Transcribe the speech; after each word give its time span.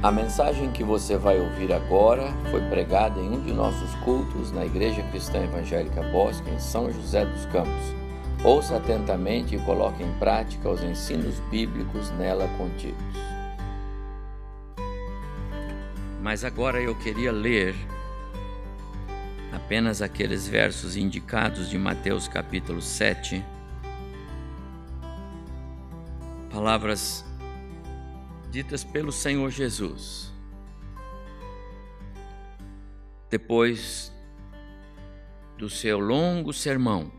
A 0.00 0.12
mensagem 0.12 0.70
que 0.70 0.84
você 0.84 1.16
vai 1.16 1.40
ouvir 1.40 1.72
agora 1.72 2.32
foi 2.52 2.60
pregada 2.68 3.18
em 3.18 3.30
um 3.30 3.40
de 3.40 3.52
nossos 3.52 3.92
cultos 4.04 4.52
na 4.52 4.64
Igreja 4.64 5.02
Cristã 5.10 5.42
Evangélica 5.42 6.00
Bosque, 6.12 6.48
em 6.50 6.60
São 6.60 6.88
José 6.92 7.26
dos 7.26 7.44
Campos. 7.46 7.96
Ouça 8.44 8.76
atentamente 8.76 9.56
e 9.56 9.58
coloque 9.58 10.04
em 10.04 10.12
prática 10.20 10.68
os 10.68 10.84
ensinos 10.84 11.40
bíblicos 11.50 12.10
nela 12.12 12.46
contidos. 12.56 12.96
Mas 16.22 16.44
agora 16.44 16.80
eu 16.80 16.94
queria 16.94 17.32
ler 17.32 17.74
apenas 19.52 20.00
aqueles 20.00 20.46
versos 20.46 20.96
indicados 20.96 21.68
de 21.68 21.76
Mateus 21.76 22.28
capítulo 22.28 22.80
7. 22.80 23.44
Palavras 26.52 27.27
ditas 28.58 28.82
pelo 28.82 29.12
Senhor 29.12 29.52
Jesus. 29.52 30.32
Depois 33.30 34.12
do 35.56 35.70
seu 35.70 36.00
longo 36.00 36.52
sermão, 36.52 37.12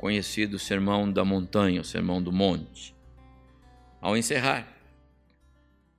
conhecido 0.00 0.58
Sermão 0.58 1.08
da 1.08 1.24
Montanha, 1.24 1.80
o 1.80 1.84
Sermão 1.84 2.20
do 2.20 2.32
Monte, 2.32 2.92
ao 4.00 4.16
encerrar 4.16 4.66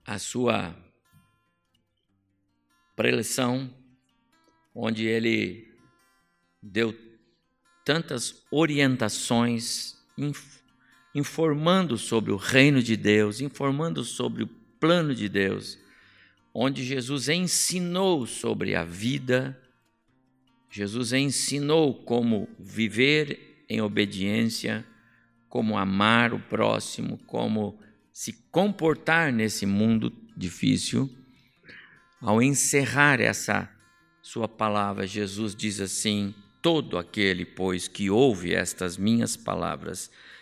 a 0.05 0.19
sua 0.19 0.75
preleção, 2.97 3.73
onde 4.75 5.05
ele 5.05 5.73
deu 6.61 6.93
tantas 7.85 8.43
orientações 8.51 9.95
informando 11.13 11.97
sobre 11.97 12.31
o 12.31 12.37
reino 12.37 12.81
de 12.81 12.95
Deus, 12.95 13.41
informando 13.41 14.03
sobre 14.03 14.43
o 14.43 14.47
plano 14.79 15.13
de 15.13 15.27
Deus, 15.27 15.77
onde 16.53 16.83
Jesus 16.83 17.29
ensinou 17.29 18.25
sobre 18.25 18.75
a 18.75 18.83
vida, 18.83 19.57
Jesus 20.69 21.11
ensinou 21.11 21.93
como 21.93 22.47
viver 22.57 23.65
em 23.69 23.81
obediência, 23.81 24.85
como 25.49 25.77
amar 25.77 26.33
o 26.33 26.39
próximo, 26.39 27.17
como 27.27 27.77
se 28.11 28.33
comportar 28.49 29.33
nesse 29.33 29.65
mundo 29.65 30.13
difícil. 30.35 31.09
Ao 32.21 32.41
encerrar 32.41 33.19
essa 33.19 33.69
sua 34.21 34.47
palavra, 34.47 35.05
Jesus 35.05 35.55
diz 35.55 35.81
assim: 35.81 36.33
Todo 36.61 36.97
aquele, 36.97 37.45
pois, 37.45 37.87
que 37.87 38.09
ouve 38.09 38.53
estas 38.53 38.97
minhas 38.97 39.35
palavras 39.35 40.09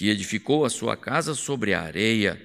que 0.00 0.08
edificou 0.08 0.64
a 0.64 0.70
sua 0.70 0.96
casa 0.96 1.34
sobre 1.34 1.74
a 1.74 1.82
areia, 1.82 2.40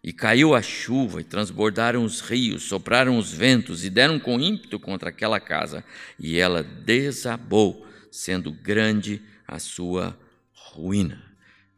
e 0.00 0.12
caiu 0.12 0.54
a 0.54 0.62
chuva, 0.62 1.20
e 1.20 1.24
transbordaram 1.24 2.04
os 2.04 2.20
rios, 2.20 2.62
sopraram 2.62 3.18
os 3.18 3.32
ventos, 3.32 3.84
e 3.84 3.90
deram 3.90 4.20
com 4.20 4.38
ímpeto 4.38 4.78
contra 4.78 5.08
aquela 5.08 5.40
casa, 5.40 5.84
e 6.20 6.38
ela 6.38 6.62
desabou, 6.62 7.84
sendo 8.12 8.52
grande 8.52 9.20
a 9.44 9.58
sua 9.58 10.16
ruína. 10.54 11.20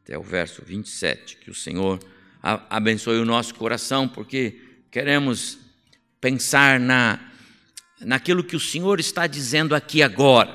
Até 0.05 0.19
o 0.19 0.23
verso 0.23 0.63
27, 0.67 1.39
que 1.39 1.51
o 1.51 1.55
Senhor 1.55 1.99
abençoe 2.69 3.19
o 3.19 3.25
nosso 3.25 3.55
coração, 3.55 4.07
porque 4.07 4.61
queremos 4.91 5.57
pensar 6.21 6.79
na, 6.79 7.19
naquilo 8.03 8.45
que 8.45 8.55
o 8.55 8.61
Senhor 8.61 9.01
está 9.01 9.27
dizendo 9.27 9.75
aqui 9.75 10.03
agora. 10.03 10.55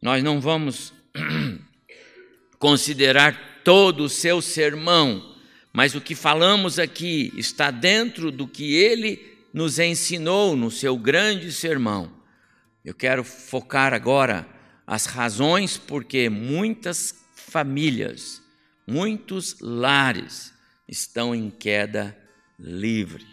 Nós 0.00 0.22
não 0.22 0.40
vamos 0.40 0.92
considerar 2.60 3.47
todo 3.68 4.04
o 4.04 4.08
seu 4.08 4.40
sermão, 4.40 5.36
mas 5.74 5.94
o 5.94 6.00
que 6.00 6.14
falamos 6.14 6.78
aqui 6.78 7.30
está 7.36 7.70
dentro 7.70 8.32
do 8.32 8.48
que 8.48 8.74
ele 8.74 9.44
nos 9.52 9.78
ensinou 9.78 10.56
no 10.56 10.70
seu 10.70 10.96
grande 10.96 11.52
sermão. 11.52 12.10
Eu 12.82 12.94
quero 12.94 13.22
focar 13.22 13.92
agora 13.92 14.48
as 14.86 15.04
razões 15.04 15.76
porque 15.76 16.30
muitas 16.30 17.14
famílias, 17.34 18.40
muitos 18.86 19.60
lares 19.60 20.50
estão 20.88 21.34
em 21.34 21.50
queda 21.50 22.16
livre. 22.58 23.26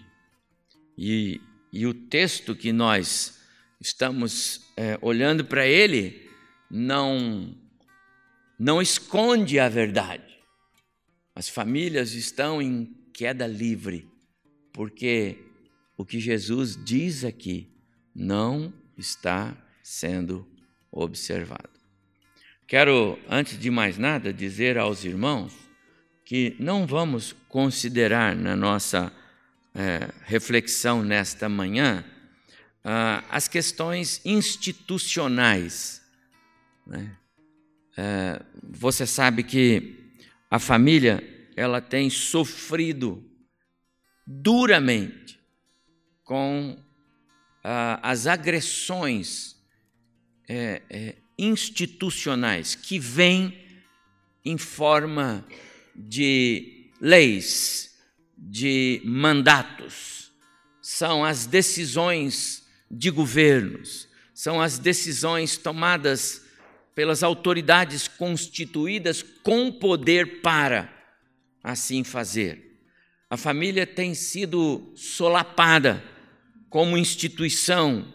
E, 0.97 1.39
e 1.71 1.87
o 1.87 1.93
texto 1.93 2.53
que 2.53 2.73
nós 2.73 3.39
estamos 3.79 4.63
é, 4.75 4.99
olhando 5.01 5.45
para 5.45 5.65
ele 5.65 6.29
não 6.69 7.55
não 8.59 8.81
esconde 8.81 9.59
a 9.59 9.69
verdade. 9.69 10.39
As 11.33 11.49
famílias 11.49 12.13
estão 12.13 12.61
em 12.61 12.85
queda 13.13 13.45
livre, 13.45 14.09
porque 14.73 15.37
o 15.97 16.05
que 16.05 16.19
Jesus 16.19 16.77
diz 16.83 17.23
aqui 17.23 17.69
não 18.13 18.73
está 18.97 19.55
sendo 19.83 20.47
observado. 20.91 21.69
Quero, 22.67 23.19
antes 23.29 23.59
de 23.59 23.69
mais 23.69 23.97
nada, 23.97 24.33
dizer 24.33 24.77
aos 24.77 25.03
irmãos 25.03 25.53
que 26.23 26.55
não 26.59 26.87
vamos 26.87 27.35
considerar 27.47 28.35
na 28.35 28.55
nossa 28.55 29.13
é, 29.75 30.09
reflexão 30.23 31.03
nesta 31.03 31.47
manhã 31.47 32.03
ah, 32.83 33.23
as 33.29 33.47
questões 33.47 34.21
institucionais. 34.25 36.01
Né? 36.87 37.15
É, 37.97 38.41
você 38.63 39.05
sabe 39.05 39.43
que 39.43 40.13
a 40.49 40.59
família 40.59 41.23
ela 41.55 41.79
tem 41.79 42.09
sofrido 42.09 43.23
duramente 44.27 45.39
com 46.23 46.77
ah, 47.63 47.99
as 48.03 48.27
agressões 48.27 49.55
é, 50.47 50.81
é, 50.89 51.15
institucionais 51.37 52.75
que 52.75 52.99
vêm 52.99 53.57
em 54.43 54.57
forma 54.57 55.45
de 55.95 56.91
leis, 56.99 57.95
de 58.37 59.01
mandatos, 59.05 60.31
são 60.81 61.25
as 61.25 61.45
decisões 61.47 62.63
de 62.91 63.09
governos, 63.09 64.07
são 64.33 64.61
as 64.61 64.77
decisões 64.77 65.57
tomadas 65.57 66.44
pelas 66.95 67.21
autoridades 67.21 68.07
constituídas 68.07 69.21
com 69.21 69.69
poder 69.69 70.41
para 70.41 70.91
assim 71.61 72.03
fazer. 72.03 72.79
A 73.29 73.35
família 73.35 73.85
tem 73.85 74.15
sido 74.15 74.93
solapada 74.95 76.01
como 76.69 76.97
instituição 76.97 78.07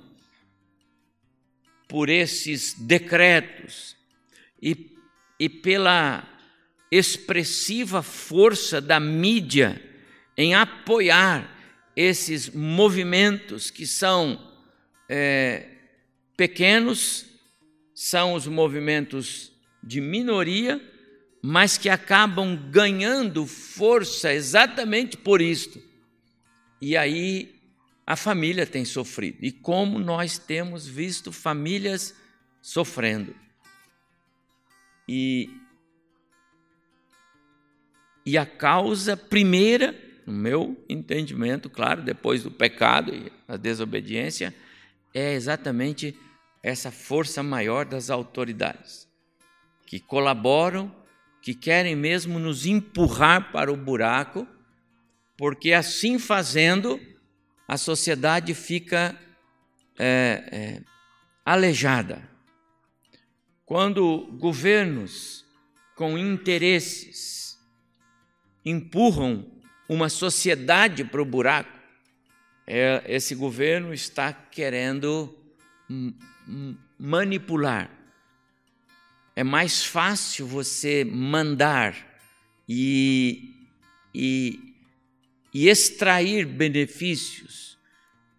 por 1.86 2.08
esses 2.08 2.74
decretos 2.74 3.96
e, 4.62 4.96
e 5.38 5.48
pela 5.48 6.26
expressiva 6.90 8.02
força 8.02 8.80
da 8.80 8.98
mídia 8.98 9.80
em 10.36 10.54
apoiar 10.54 11.58
esses 11.94 12.48
movimentos 12.48 13.70
que 13.70 13.86
são 13.86 14.40
é, 15.08 15.66
pequenos 16.36 17.29
são 18.02 18.32
os 18.32 18.46
movimentos 18.46 19.52
de 19.82 20.00
minoria, 20.00 20.80
mas 21.42 21.76
que 21.76 21.90
acabam 21.90 22.56
ganhando 22.70 23.46
força 23.46 24.32
exatamente 24.32 25.18
por 25.18 25.42
isto. 25.42 25.78
E 26.80 26.96
aí 26.96 27.60
a 28.06 28.16
família 28.16 28.64
tem 28.64 28.86
sofrido. 28.86 29.36
E 29.42 29.52
como 29.52 29.98
nós 29.98 30.38
temos 30.38 30.86
visto 30.86 31.30
famílias 31.30 32.16
sofrendo. 32.62 33.36
E, 35.06 35.50
e 38.24 38.38
a 38.38 38.46
causa 38.46 39.14
primeira, 39.14 39.94
no 40.24 40.32
meu 40.32 40.82
entendimento, 40.88 41.68
claro, 41.68 42.00
depois 42.00 42.42
do 42.42 42.50
pecado 42.50 43.14
e 43.14 43.30
a 43.46 43.58
desobediência, 43.58 44.54
é 45.12 45.34
exatamente 45.34 46.16
essa 46.62 46.90
força 46.90 47.42
maior 47.42 47.84
das 47.84 48.10
autoridades, 48.10 49.08
que 49.86 49.98
colaboram, 49.98 50.94
que 51.42 51.54
querem 51.54 51.96
mesmo 51.96 52.38
nos 52.38 52.66
empurrar 52.66 53.50
para 53.50 53.72
o 53.72 53.76
buraco, 53.76 54.46
porque 55.36 55.72
assim 55.72 56.18
fazendo, 56.18 57.00
a 57.66 57.78
sociedade 57.78 58.52
fica 58.54 59.16
é, 59.98 60.44
é, 60.52 60.82
aleijada. 61.44 62.28
Quando 63.64 64.26
governos 64.38 65.46
com 65.96 66.18
interesses 66.18 67.58
empurram 68.64 69.50
uma 69.88 70.08
sociedade 70.08 71.04
para 71.04 71.22
o 71.22 71.24
buraco, 71.24 71.78
é, 72.66 73.02
esse 73.06 73.34
governo 73.34 73.94
está 73.94 74.32
querendo 74.32 75.39
manipular. 76.98 77.90
É 79.34 79.42
mais 79.42 79.84
fácil 79.84 80.46
você 80.46 81.04
mandar 81.04 81.96
e, 82.68 83.54
e, 84.14 84.74
e 85.52 85.68
extrair 85.68 86.46
benefícios 86.46 87.78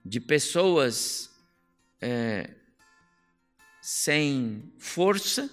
de 0.05 0.19
pessoas 0.19 1.29
é, 1.99 2.49
sem 3.81 4.71
força 4.77 5.49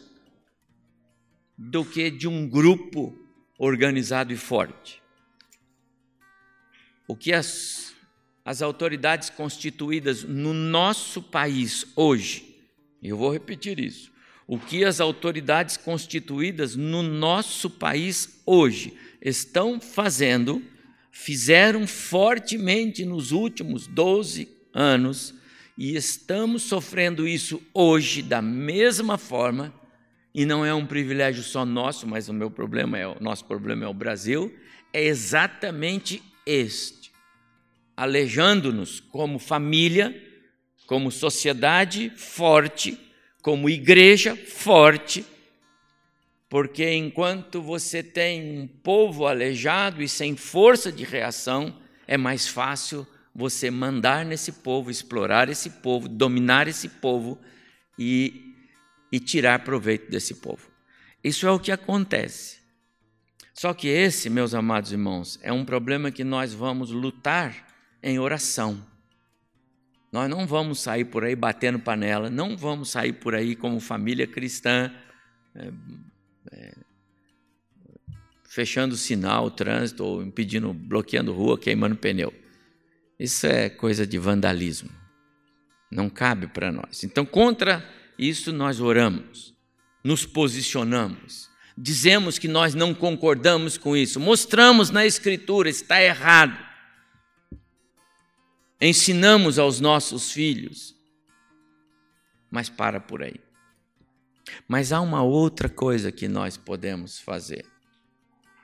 do 1.57 1.85
que 1.85 2.11
de 2.11 2.29
um 2.29 2.49
grupo 2.49 3.19
organizado 3.59 4.33
e 4.33 4.37
forte. 4.37 5.03
O 7.07 7.17
que 7.17 7.33
as, 7.33 7.95
as 8.49 8.63
autoridades 8.63 9.29
constituídas 9.29 10.25
no 10.25 10.55
nosso 10.55 11.21
país 11.21 11.87
hoje, 11.95 12.57
eu 13.03 13.15
vou 13.15 13.31
repetir 13.31 13.79
isso, 13.79 14.11
o 14.47 14.59
que 14.59 14.87
as 14.87 15.01
autoridades 15.01 15.77
constituídas 15.77 16.75
no 16.75 17.03
nosso 17.03 17.69
país 17.69 18.41
hoje 18.47 18.95
estão 19.21 19.79
fazendo, 19.79 20.63
fizeram 21.13 21.87
fortemente 21.87 23.05
nos 23.05 23.33
últimos 23.33 23.87
12 23.87 24.49
anos 24.73 25.35
e 25.77 25.95
estamos 25.95 26.63
sofrendo 26.63 27.29
isso 27.29 27.61
hoje 27.75 28.23
da 28.23 28.41
mesma 28.41 29.19
forma, 29.19 29.75
e 30.35 30.47
não 30.47 30.65
é 30.65 30.73
um 30.73 30.87
privilégio 30.87 31.43
só 31.43 31.67
nosso, 31.67 32.07
mas 32.07 32.31
o 32.31 32.33
meu 32.33 32.51
problema 32.51 32.97
é 32.97 33.07
o 33.07 33.21
nosso 33.21 33.45
problema 33.45 33.85
é 33.85 33.89
o 33.89 33.93
Brasil, 33.93 34.51
é 34.91 35.05
exatamente 35.05 36.23
este. 36.47 36.98
Aleijando-nos 37.99 39.01
como 39.01 39.41
família, 39.41 40.15
como 40.87 41.11
sociedade 41.11 42.11
forte, 42.11 42.97
como 43.43 43.69
igreja 43.69 44.37
forte, 44.37 45.27
porque 46.49 46.95
enquanto 46.95 47.61
você 47.61 48.01
tem 48.01 48.61
um 48.61 48.69
povo 48.69 49.27
aleijado 49.27 50.01
e 50.01 50.09
sem 50.09 50.37
força 50.37 50.93
de 50.93 51.03
reação, 51.03 51.77
é 52.07 52.17
mais 52.17 52.47
fácil 52.47 53.05
você 53.35 53.69
mandar 53.69 54.25
nesse 54.25 54.53
povo, 54.53 54.93
explorar 54.93 55.49
esse 55.49 55.69
povo, 55.69 56.09
dominar 56.09 56.69
esse 56.69 56.89
povo 56.89 57.37
e, 57.99 58.55
e 59.11 59.19
tirar 59.19 59.65
proveito 59.65 60.09
desse 60.09 60.37
povo. 60.37 60.71
Isso 61.25 61.49
é 61.49 61.51
o 61.51 61.59
que 61.59 61.73
acontece. 61.73 62.59
Só 63.53 63.75
que 63.75 63.89
esse, 63.89 64.31
meus 64.31 64.55
amados 64.55 64.93
irmãos, 64.93 65.37
é 65.43 65.53
um 65.53 65.65
problema 65.65 66.13
que 66.13 66.23
nós 66.23 66.55
vamos 66.55 66.93
lutar 66.93 67.68
em 68.03 68.19
oração. 68.19 68.85
Nós 70.11 70.29
não 70.29 70.47
vamos 70.47 70.81
sair 70.81 71.05
por 71.05 71.25
aí 71.25 71.37
batendo 71.37 71.79
panela, 71.79 72.31
não 72.31 72.57
vamos 72.57 72.91
sair 72.91 73.13
por 73.13 73.35
aí 73.35 73.55
como 73.55 73.79
família 73.79 74.27
cristã, 74.27 74.91
é, 75.55 75.71
é, 76.53 76.75
fechando 78.49 78.97
sinal, 78.97 79.51
trânsito, 79.51 80.05
ou 80.05 80.23
impedindo, 80.23 80.73
bloqueando 80.73 81.33
rua, 81.33 81.59
queimando 81.59 81.97
pneu. 81.97 82.33
Isso 83.19 83.47
é 83.47 83.69
coisa 83.69 84.07
de 84.07 84.19
vandalismo. 84.19 84.91
Não 85.91 86.09
cabe 86.09 86.47
para 86.47 86.73
nós. 86.73 87.05
Então, 87.05 87.27
contra 87.27 87.87
isso, 88.19 88.53
nós 88.53 88.81
oramos, 88.81 89.55
nos 90.03 90.25
posicionamos, 90.25 91.49
dizemos 91.77 92.39
que 92.39 92.49
nós 92.49 92.75
não 92.75 92.95
concordamos 92.95 93.77
com 93.77 93.97
isso, 93.97 94.19
mostramos 94.19 94.91
na 94.91 95.07
Escritura, 95.07 95.69
está 95.69 96.03
errado. 96.03 96.68
Ensinamos 98.81 99.59
aos 99.59 99.81
nossos 99.81 100.31
filhos, 100.31 100.95
mas 102.51 102.69
para 102.69 103.01
por 103.01 103.23
aí. 103.23 103.41
Mas 104.67 104.93
há 104.93 105.01
uma 105.01 105.23
outra 105.23 105.69
coisa 105.69 106.13
que 106.13 106.29
nós 106.29 106.57
podemos 106.57 107.19
fazer: 107.19 107.67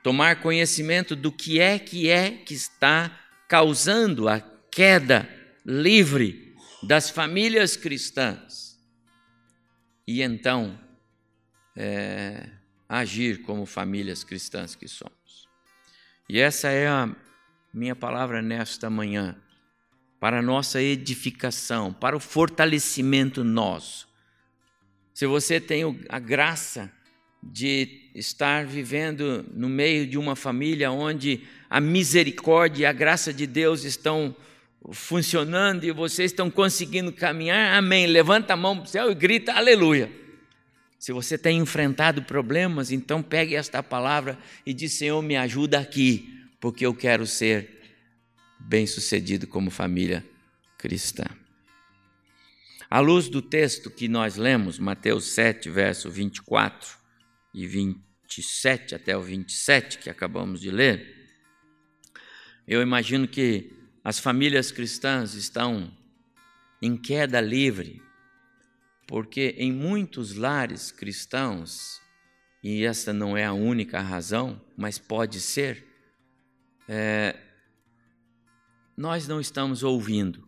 tomar 0.03 0.41
conhecimento 0.41 1.15
do 1.15 1.31
que 1.31 1.59
é 1.59 1.77
que 1.77 2.09
é 2.09 2.31
que 2.31 2.53
está 2.53 3.19
causando 3.47 4.27
a 4.27 4.39
queda 4.71 5.29
livre 5.65 6.55
das 6.81 7.09
famílias 7.09 7.75
cristãs. 7.75 8.79
E 10.07 10.21
então, 10.21 10.79
é, 11.75 12.49
agir 12.87 13.41
como 13.41 13.65
famílias 13.65 14.23
cristãs 14.23 14.75
que 14.75 14.87
somos. 14.87 15.47
E 16.29 16.39
essa 16.39 16.69
é 16.69 16.87
a 16.87 17.13
minha 17.73 17.95
palavra 17.95 18.41
nesta 18.41 18.89
manhã, 18.89 19.35
para 20.19 20.39
a 20.39 20.41
nossa 20.41 20.81
edificação, 20.81 21.93
para 21.93 22.15
o 22.15 22.19
fortalecimento 22.19 23.43
nosso. 23.43 24.07
Se 25.13 25.25
você 25.25 25.59
tem 25.59 25.83
a 26.09 26.19
graça 26.19 26.91
de 27.41 28.09
estar 28.15 28.65
vivendo 28.65 29.45
no 29.53 29.69
meio 29.69 30.07
de 30.07 30.17
uma 30.17 30.35
família 30.35 30.91
onde 30.91 31.43
a 31.69 31.79
misericórdia 31.79 32.83
e 32.83 32.85
a 32.85 32.93
graça 32.93 33.33
de 33.33 33.45
Deus 33.45 33.83
estão 33.83 34.35
funcionando 34.91 35.83
e 35.83 35.91
vocês 35.91 36.31
estão 36.31 36.49
conseguindo 36.49 37.11
caminhar, 37.11 37.77
amém. 37.77 38.07
Levanta 38.07 38.53
a 38.53 38.57
mão 38.57 38.77
para 38.77 38.85
o 38.85 38.89
céu 38.89 39.11
e 39.11 39.15
grita 39.15 39.53
aleluia. 39.53 40.11
Se 40.97 41.11
você 41.11 41.37
tem 41.37 41.59
enfrentado 41.59 42.23
problemas, 42.23 42.91
então 42.91 43.21
pegue 43.21 43.55
esta 43.55 43.83
palavra 43.83 44.37
e 44.65 44.73
diz: 44.73 44.93
Senhor, 44.93 45.21
me 45.21 45.35
ajuda 45.35 45.79
aqui, 45.79 46.43
porque 46.59 46.85
eu 46.85 46.93
quero 46.93 47.27
ser 47.27 47.74
bem-sucedido 48.59 49.47
como 49.47 49.69
família 49.69 50.25
cristã. 50.77 51.25
À 52.89 52.99
luz 52.99 53.27
do 53.27 53.41
texto 53.41 53.89
que 53.89 54.07
nós 54.07 54.35
lemos, 54.35 54.77
Mateus 54.77 55.33
7, 55.33 55.69
verso 55.69 56.09
24 56.09 56.97
e 57.53 57.65
27 57.67 58.95
até 58.95 59.17
o 59.17 59.21
27, 59.21 59.97
que 59.97 60.09
acabamos 60.09 60.61
de 60.61 60.69
ler, 60.69 61.15
eu 62.67 62.81
imagino 62.81 63.27
que 63.27 63.71
as 64.03 64.19
famílias 64.19 64.71
cristãs 64.71 65.33
estão 65.33 65.91
em 66.81 66.95
queda 66.95 67.41
livre, 67.41 68.01
porque 69.07 69.55
em 69.57 69.71
muitos 69.71 70.35
lares 70.35 70.91
cristãos, 70.91 72.01
e 72.63 72.83
essa 72.85 73.11
não 73.11 73.35
é 73.35 73.45
a 73.45 73.53
única 73.53 73.99
razão, 73.99 74.61
mas 74.77 74.97
pode 74.97 75.39
ser, 75.39 75.85
é, 76.87 77.35
nós 78.95 79.27
não 79.27 79.39
estamos 79.39 79.83
ouvindo, 79.83 80.47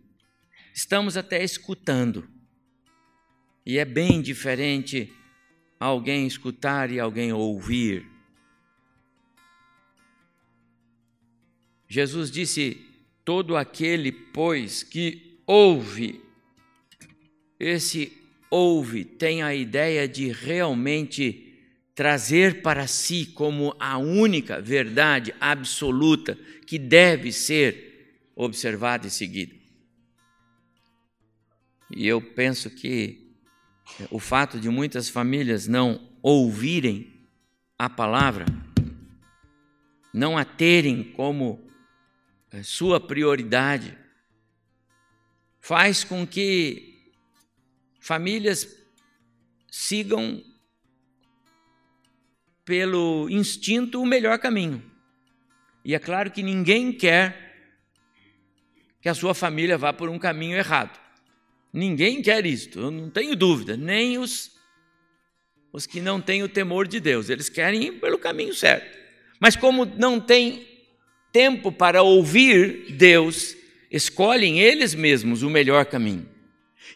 estamos 0.74 1.18
até 1.18 1.44
escutando. 1.44 2.28
E 3.66 3.78
é 3.78 3.84
bem 3.84 4.22
diferente 4.22 5.12
alguém 5.80 6.26
escutar 6.26 6.90
e 6.90 7.00
alguém 7.00 7.34
ouvir. 7.34 8.06
Jesus 11.88 12.32
disse: 12.32 12.78
Todo 13.26 13.58
aquele, 13.58 14.12
pois, 14.12 14.84
que 14.84 15.42
ouve, 15.46 16.22
esse 17.60 18.12
ouve 18.50 19.04
tem 19.04 19.44
a 19.44 19.54
ideia 19.54 20.08
de 20.08 20.32
realmente 20.32 21.44
trazer 21.94 22.62
para 22.62 22.86
si 22.86 23.26
como 23.26 23.76
a 23.80 23.98
única 23.98 24.62
verdade 24.62 25.34
absoluta 25.40 26.38
que 26.66 26.78
deve 26.78 27.32
ser 27.32 27.87
observada 28.38 29.08
e 29.08 29.10
seguida. 29.10 29.56
E 31.90 32.06
eu 32.06 32.22
penso 32.22 32.70
que 32.70 33.36
o 34.12 34.20
fato 34.20 34.60
de 34.60 34.70
muitas 34.70 35.10
famílias 35.10 35.68
não 35.68 36.08
ouvirem 36.22 37.28
a 37.80 37.90
palavra, 37.90 38.46
não 40.14 40.38
a 40.38 40.46
terem 40.46 41.04
como 41.14 41.68
é 42.52 42.62
sua 42.62 43.00
prioridade, 43.00 43.98
faz 45.60 46.04
com 46.04 46.26
que 46.26 47.12
famílias 48.00 48.68
sigam 49.72 50.44
pelo 52.64 53.30
instinto 53.30 54.02
o 54.02 54.06
melhor 54.06 54.38
caminho. 54.38 54.84
E 55.84 55.96
é 55.96 56.00
claro 56.00 56.30
que 56.30 56.44
ninguém 56.44 56.92
quer 56.92 57.47
que 59.02 59.10
a 59.10 59.14
sua 59.14 59.34
família 59.34 59.78
vá 59.78 59.94
por 59.94 60.10
um 60.10 60.20
caminho 60.20 60.58
errado. 60.58 61.00
Ninguém 61.72 62.22
quer 62.22 62.46
isto, 62.46 62.80
eu 62.80 62.92
não 62.92 63.10
tenho 63.10 63.36
dúvida, 63.36 63.78
nem 63.78 64.18
os, 64.18 64.52
os 65.72 65.86
que 65.86 66.02
não 66.02 66.20
têm 66.20 66.44
o 66.44 66.50
temor 66.50 66.88
de 66.88 67.00
Deus, 67.00 67.30
eles 67.30 67.50
querem 67.50 67.84
ir 67.84 67.92
pelo 68.00 68.18
caminho 68.18 68.54
certo. 68.54 68.98
Mas 69.40 69.56
como 69.56 69.86
não 69.86 70.20
tem 70.20 70.68
tempo 71.32 71.72
para 71.72 72.02
ouvir 72.02 72.94
Deus 72.94 73.56
escolhem 73.92 74.60
eles 74.60 74.96
mesmos 74.96 75.44
o 75.44 75.50
melhor 75.50 75.86
caminho. 75.86 76.28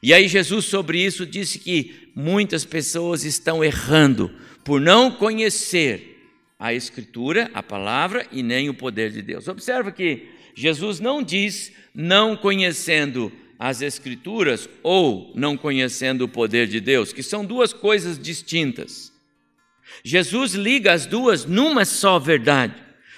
E 0.01 0.13
aí 0.13 0.27
Jesus 0.27 0.65
sobre 0.65 0.99
isso 0.99 1.25
disse 1.25 1.59
que 1.59 2.11
muitas 2.15 2.65
pessoas 2.65 3.23
estão 3.23 3.63
errando 3.63 4.33
por 4.63 4.81
não 4.81 5.11
conhecer 5.11 6.11
a 6.57 6.73
escritura, 6.73 7.49
a 7.53 7.63
palavra 7.63 8.27
e 8.31 8.43
nem 8.43 8.69
o 8.69 8.73
poder 8.73 9.11
de 9.11 9.21
Deus. 9.21 9.47
Observa 9.47 9.91
que 9.91 10.27
Jesus 10.55 10.99
não 10.99 11.21
diz 11.23 11.71
não 11.93 12.35
conhecendo 12.35 13.31
as 13.59 13.81
escrituras 13.81 14.67
ou 14.81 15.31
não 15.35 15.55
conhecendo 15.55 16.23
o 16.23 16.27
poder 16.27 16.67
de 16.67 16.79
Deus, 16.79 17.13
que 17.13 17.21
são 17.21 17.45
duas 17.45 17.71
coisas 17.71 18.17
distintas. 18.17 19.11
Jesus 20.03 20.53
liga 20.53 20.93
as 20.93 21.05
duas 21.05 21.45
numa 21.45 21.85
só 21.85 22.17
verdade. 22.17 22.73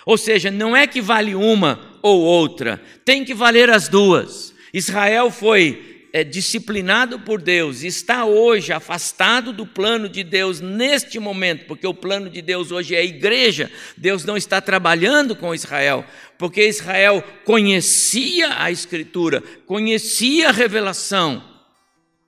Ou 0.05 0.17
seja, 0.17 0.51
não 0.51 0.75
é 0.75 0.85
que 0.85 1.01
vale 1.01 1.33
uma 1.33 1.97
ou 2.01 2.19
outra, 2.19 2.81
tem 3.05 3.23
que 3.23 3.33
valer 3.33 3.69
as 3.69 3.87
duas. 3.87 4.53
Israel 4.73 5.31
foi 5.31 5.92
é 6.13 6.23
disciplinado 6.23 7.19
por 7.19 7.41
Deus, 7.41 7.81
está 7.81 8.23
hoje 8.23 8.71
afastado 8.71 9.51
do 9.51 9.65
plano 9.65 10.07
de 10.07 10.23
Deus 10.23 10.61
neste 10.61 11.17
momento, 11.17 11.65
porque 11.65 11.87
o 11.87 11.93
plano 11.93 12.29
de 12.29 12.39
Deus 12.39 12.71
hoje 12.71 12.93
é 12.93 12.99
a 12.99 13.03
igreja, 13.03 13.71
Deus 13.97 14.23
não 14.23 14.37
está 14.37 14.61
trabalhando 14.61 15.35
com 15.35 15.55
Israel, 15.55 16.05
porque 16.37 16.67
Israel 16.67 17.23
conhecia 17.43 18.61
a 18.61 18.69
Escritura, 18.69 19.41
conhecia 19.65 20.49
a 20.49 20.51
revelação, 20.51 21.43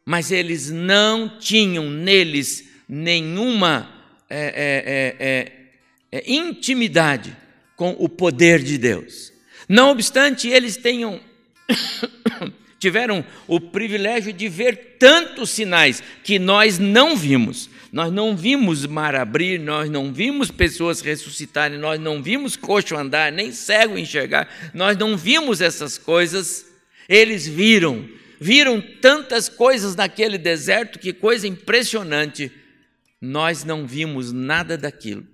mas 0.03 0.31
eles 0.31 0.71
não 0.71 1.37
tinham 1.37 1.87
neles 1.87 2.67
nenhuma 2.89 3.87
é, 4.27 5.15
é, 5.21 6.17
é, 6.17 6.21
é 6.23 6.33
intimidade 6.33 7.37
com 7.75 7.95
o 7.99 8.09
poder 8.09 8.63
de 8.63 8.79
Deus. 8.79 9.31
Não 9.69 9.91
obstante 9.91 10.47
eles 10.47 10.75
tenham 10.75 11.19
tiveram 12.85 13.25
o 13.47 13.59
privilégio 13.59 14.31
de 14.31 14.47
ver 14.47 14.97
tantos 14.99 15.49
sinais 15.49 16.03
que 16.23 16.37
nós 16.37 16.77
não 16.77 17.17
vimos. 17.17 17.67
Nós 17.91 18.11
não 18.11 18.37
vimos 18.37 18.85
mar 18.85 19.15
abrir, 19.15 19.59
nós 19.59 19.89
não 19.89 20.13
vimos 20.13 20.51
pessoas 20.51 21.01
ressuscitarem, 21.01 21.79
nós 21.79 21.99
não 21.99 22.21
vimos 22.21 22.55
coxo 22.55 22.95
andar, 22.95 23.31
nem 23.31 23.51
cego 23.51 23.97
enxergar, 23.97 24.47
nós 24.71 24.95
não 24.97 25.17
vimos 25.17 25.61
essas 25.61 25.97
coisas. 25.97 26.67
Eles 27.09 27.47
viram, 27.47 28.07
viram 28.39 28.79
tantas 29.01 29.49
coisas 29.49 29.95
naquele 29.95 30.37
deserto, 30.37 30.99
que 30.99 31.11
coisa 31.11 31.47
impressionante. 31.47 32.51
Nós 33.19 33.63
não 33.63 33.87
vimos 33.87 34.31
nada 34.31 34.77
daquilo. 34.77 35.25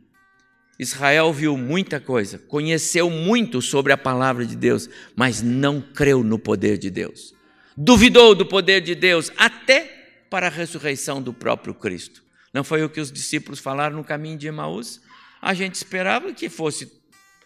Israel 0.79 1.33
viu 1.33 1.57
muita 1.57 1.99
coisa, 1.99 2.37
conheceu 2.37 3.09
muito 3.09 3.61
sobre 3.61 3.91
a 3.91 3.97
palavra 3.97 4.45
de 4.45 4.55
Deus, 4.55 4.89
mas 5.15 5.41
não 5.41 5.81
creu 5.81 6.23
no 6.23 6.39
poder 6.39 6.77
de 6.77 6.89
Deus 6.89 7.40
duvidou 7.75 8.35
do 8.35 8.45
poder 8.45 8.81
de 8.81 8.95
Deus 8.95 9.31
até 9.37 10.25
para 10.29 10.47
a 10.47 10.49
ressurreição 10.49 11.21
do 11.21 11.33
próprio 11.33 11.73
Cristo. 11.73 12.23
Não 12.53 12.63
foi 12.63 12.83
o 12.83 12.89
que 12.89 12.99
os 12.99 13.11
discípulos 13.11 13.59
falaram 13.59 13.97
no 13.97 14.03
caminho 14.03 14.37
de 14.37 14.47
Emaús? 14.47 15.01
A 15.41 15.53
gente 15.53 15.75
esperava 15.75 16.33
que 16.33 16.49
fosse 16.49 16.91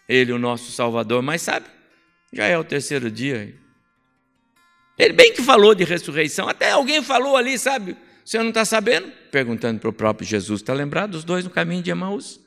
ele 0.08 0.32
o 0.32 0.38
nosso 0.38 0.70
Salvador, 0.72 1.22
mas 1.22 1.42
sabe, 1.42 1.66
já 2.32 2.44
é 2.44 2.58
o 2.58 2.64
terceiro 2.64 3.10
dia. 3.10 3.54
Ele 4.98 5.12
bem 5.12 5.32
que 5.32 5.42
falou 5.42 5.74
de 5.74 5.84
ressurreição, 5.84 6.48
até 6.48 6.70
alguém 6.70 7.02
falou 7.02 7.36
ali, 7.36 7.58
sabe? 7.58 7.92
O 8.24 8.28
senhor 8.28 8.42
não 8.42 8.50
está 8.50 8.64
sabendo? 8.64 9.12
Perguntando 9.30 9.78
para 9.78 9.90
o 9.90 9.92
próprio 9.92 10.26
Jesus. 10.26 10.60
Está 10.60 10.72
lembrado? 10.72 11.14
Os 11.14 11.24
dois 11.24 11.44
no 11.44 11.50
caminho 11.50 11.82
de 11.82 11.90
Emaús 11.90 12.40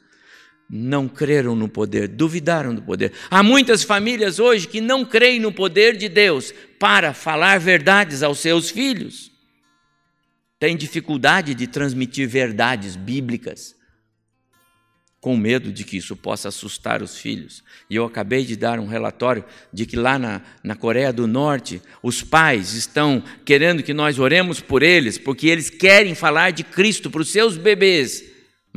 não 0.69 1.07
creram 1.07 1.55
no 1.55 1.67
poder, 1.67 2.07
duvidaram 2.07 2.75
do 2.75 2.81
poder. 2.81 3.11
Há 3.31 3.41
muitas 3.41 3.83
famílias 3.83 4.37
hoje 4.37 4.67
que 4.67 4.79
não 4.79 5.03
creem 5.03 5.39
no 5.39 5.51
poder 5.51 5.97
de 5.97 6.07
Deus 6.07 6.53
para 6.77 7.13
falar 7.13 7.59
verdades 7.59 8.21
aos 8.21 8.37
seus 8.37 8.69
filhos. 8.69 9.31
Tem 10.59 10.77
dificuldade 10.77 11.55
de 11.55 11.65
transmitir 11.65 12.27
verdades 12.27 12.95
bíblicas, 12.95 13.75
com 15.19 15.35
medo 15.35 15.71
de 15.71 15.83
que 15.83 15.97
isso 15.97 16.15
possa 16.15 16.49
assustar 16.49 17.01
os 17.01 17.17
filhos. 17.17 17.63
E 17.89 17.95
eu 17.95 18.05
acabei 18.05 18.45
de 18.45 18.55
dar 18.55 18.79
um 18.79 18.85
relatório 18.85 19.43
de 19.73 19.85
que 19.85 19.95
lá 19.95 20.19
na, 20.19 20.41
na 20.63 20.75
Coreia 20.75 21.11
do 21.11 21.25
Norte, 21.25 21.81
os 22.03 22.21
pais 22.21 22.73
estão 22.73 23.23
querendo 23.43 23.81
que 23.81 23.93
nós 23.93 24.19
oremos 24.19 24.61
por 24.61 24.83
eles, 24.83 25.17
porque 25.17 25.47
eles 25.47 25.69
querem 25.69 26.13
falar 26.13 26.51
de 26.51 26.63
Cristo 26.63 27.09
para 27.09 27.21
os 27.21 27.29
seus 27.29 27.57
bebês 27.57 28.28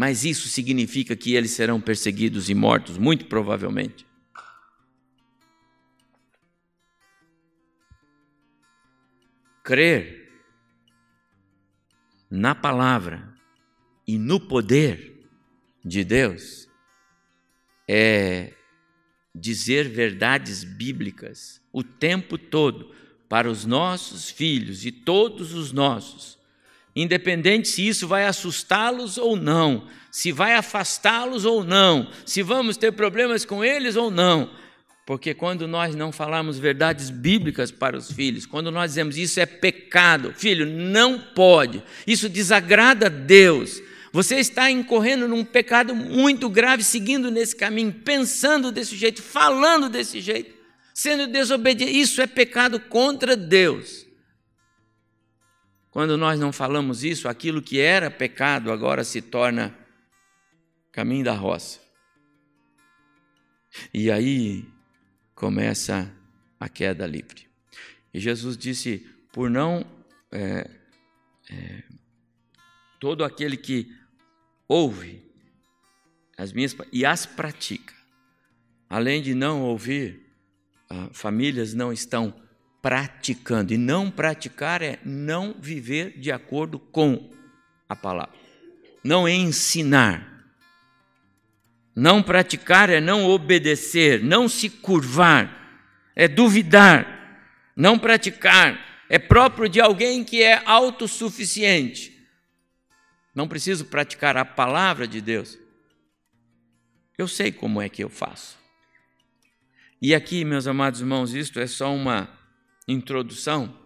mas 0.03 0.25
isso 0.25 0.49
significa 0.49 1.15
que 1.15 1.37
eles 1.37 1.53
serão 1.53 1.81
perseguidos 1.81 2.51
e 2.51 2.55
mortos, 2.57 2.99
muito 2.99 3.27
provavelmente. 3.27 4.05
Crer 9.63 10.29
na 12.29 12.53
palavra 12.53 13.33
e 14.05 14.19
no 14.19 14.41
poder 14.41 15.25
de 15.85 16.03
Deus 16.03 16.69
é 17.87 18.55
dizer 19.33 19.89
verdades 19.89 20.65
bíblicas 20.65 21.63
o 21.73 21.85
tempo 21.85 22.37
todo 22.37 22.93
para 23.29 23.49
os 23.49 23.65
nossos 23.65 24.29
filhos 24.29 24.85
e 24.85 24.91
todos 24.91 25.55
os 25.55 25.71
nossos 25.71 26.42
independente 26.95 27.69
se 27.69 27.87
isso 27.87 28.07
vai 28.07 28.27
assustá-los 28.27 29.19
ou 29.19 29.37
não, 29.37 29.87
se 30.11 30.31
vai 30.31 30.55
afastá-los 30.55 31.45
ou 31.45 31.65
não, 31.65 32.11
se 32.27 32.43
vamos 32.43 32.77
ter 32.77 32.93
problemas 32.93 33.45
com 33.45 33.65
eles 33.65 33.97
ou 33.97 34.11
não. 34.11 34.51
Porque 35.05 35.35
quando 35.35 35.67
nós 35.67 35.97
não 35.97 36.13
falamos 36.13 36.59
verdades 36.59 37.11
bíblicas 37.11 37.71
para 37.73 37.97
os 37.97 38.13
filhos, 38.13 38.47
quando 38.47 38.71
nós 38.71 38.93
dizemos 38.93 39.17
isso 39.17 39.41
é 39.41 39.47
pecado, 39.47 40.33
filho, 40.37 40.65
não 40.65 41.19
pode, 41.19 41.83
isso 42.07 42.29
desagrada 42.29 43.07
a 43.07 43.09
Deus. 43.09 43.83
Você 44.13 44.37
está 44.37 44.71
incorrendo 44.71 45.27
num 45.27 45.45
pecado 45.45 45.95
muito 45.95 46.49
grave, 46.49 46.85
seguindo 46.85 47.31
nesse 47.31 47.57
caminho, 47.57 47.93
pensando 47.93 48.71
desse 48.71 48.95
jeito, 48.95 49.23
falando 49.23 49.89
desse 49.89 50.21
jeito, 50.21 50.55
sendo 50.93 51.27
desobediente. 51.27 51.99
Isso 51.99 52.21
é 52.21 52.27
pecado 52.27 52.79
contra 52.79 53.35
Deus. 53.35 54.07
Quando 55.93 56.17
nós 56.17 56.41
não 56.41 56.51
falamos 56.51 57.05
isso, 57.05 57.29
aquilo 57.29 57.61
que 57.61 57.79
era 57.79 58.11
pecado 58.11 58.73
agora 58.73 59.05
se 59.05 59.21
torna 59.21 59.77
caminho 60.91 61.27
da 61.27 61.35
roça. 61.35 61.81
E 63.93 64.11
aí 64.11 64.67
começa 65.35 66.11
a 66.59 66.67
queda 66.67 67.07
livre. 67.07 67.47
E 68.13 68.19
Jesus 68.19 68.57
disse: 68.57 69.07
por 69.31 69.51
não. 69.51 69.85
É, 70.35 70.71
é, 71.51 71.83
todo 72.99 73.23
aquele 73.23 73.59
que 73.59 73.95
ouve 74.67 75.23
as 76.39 76.55
minhas 76.55 76.75
e 76.91 77.05
as 77.05 77.27
pratica, 77.27 77.93
além 78.89 79.21
de 79.21 79.35
não 79.35 79.63
ouvir, 79.63 80.33
ah, 80.89 81.11
famílias 81.13 81.75
não 81.75 81.93
estão 81.93 82.42
praticando. 82.83 83.73
E 83.73 83.79
não 83.79 84.11
praticar 84.11 84.83
é 84.83 84.99
não 85.05 85.55
viver 85.59 86.19
de 86.19 86.33
acordo 86.33 86.79
com 86.79 87.31
a 87.89 87.95
palavra. 87.95 88.35
Não 89.03 89.27
é 89.27 89.33
ensinar. 89.33 90.29
Não 91.95 92.23
praticar 92.23 92.91
é 92.91 93.01
não 93.01 93.27
obedecer, 93.27 94.23
não 94.23 94.49
se 94.49 94.69
curvar, 94.69 95.95
é 96.17 96.27
duvidar. 96.27 97.21
Não 97.77 97.99
praticar 97.99 98.93
é 99.09 99.19
próprio 99.19 99.69
de 99.69 99.81
alguém 99.81 100.25
que 100.25 100.43
é 100.43 100.63
autossuficiente. 100.65 102.13
Não 103.35 103.47
preciso 103.47 103.85
praticar 103.85 104.37
a 104.37 104.45
palavra 104.45 105.07
de 105.07 105.21
Deus. 105.21 105.59
Eu 107.17 107.29
sei 107.29 107.53
como 107.53 107.81
é 107.81 107.89
que 107.89 108.03
eu 108.03 108.09
faço. 108.09 108.59
E 110.01 110.15
aqui, 110.15 110.45
meus 110.45 110.67
amados 110.67 111.01
irmãos, 111.01 111.35
isto 111.35 111.61
é 111.61 111.67
só 111.67 111.95
uma 111.95 112.29
introdução, 112.93 113.77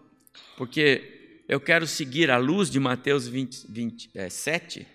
porque 0.55 1.41
eu 1.47 1.59
quero 1.59 1.87
seguir 1.87 2.29
a 2.29 2.37
luz 2.37 2.69
de 2.69 2.79
Mateus 2.79 3.27
20, 3.27 3.65
27, 3.69 4.81
é, 4.81 4.85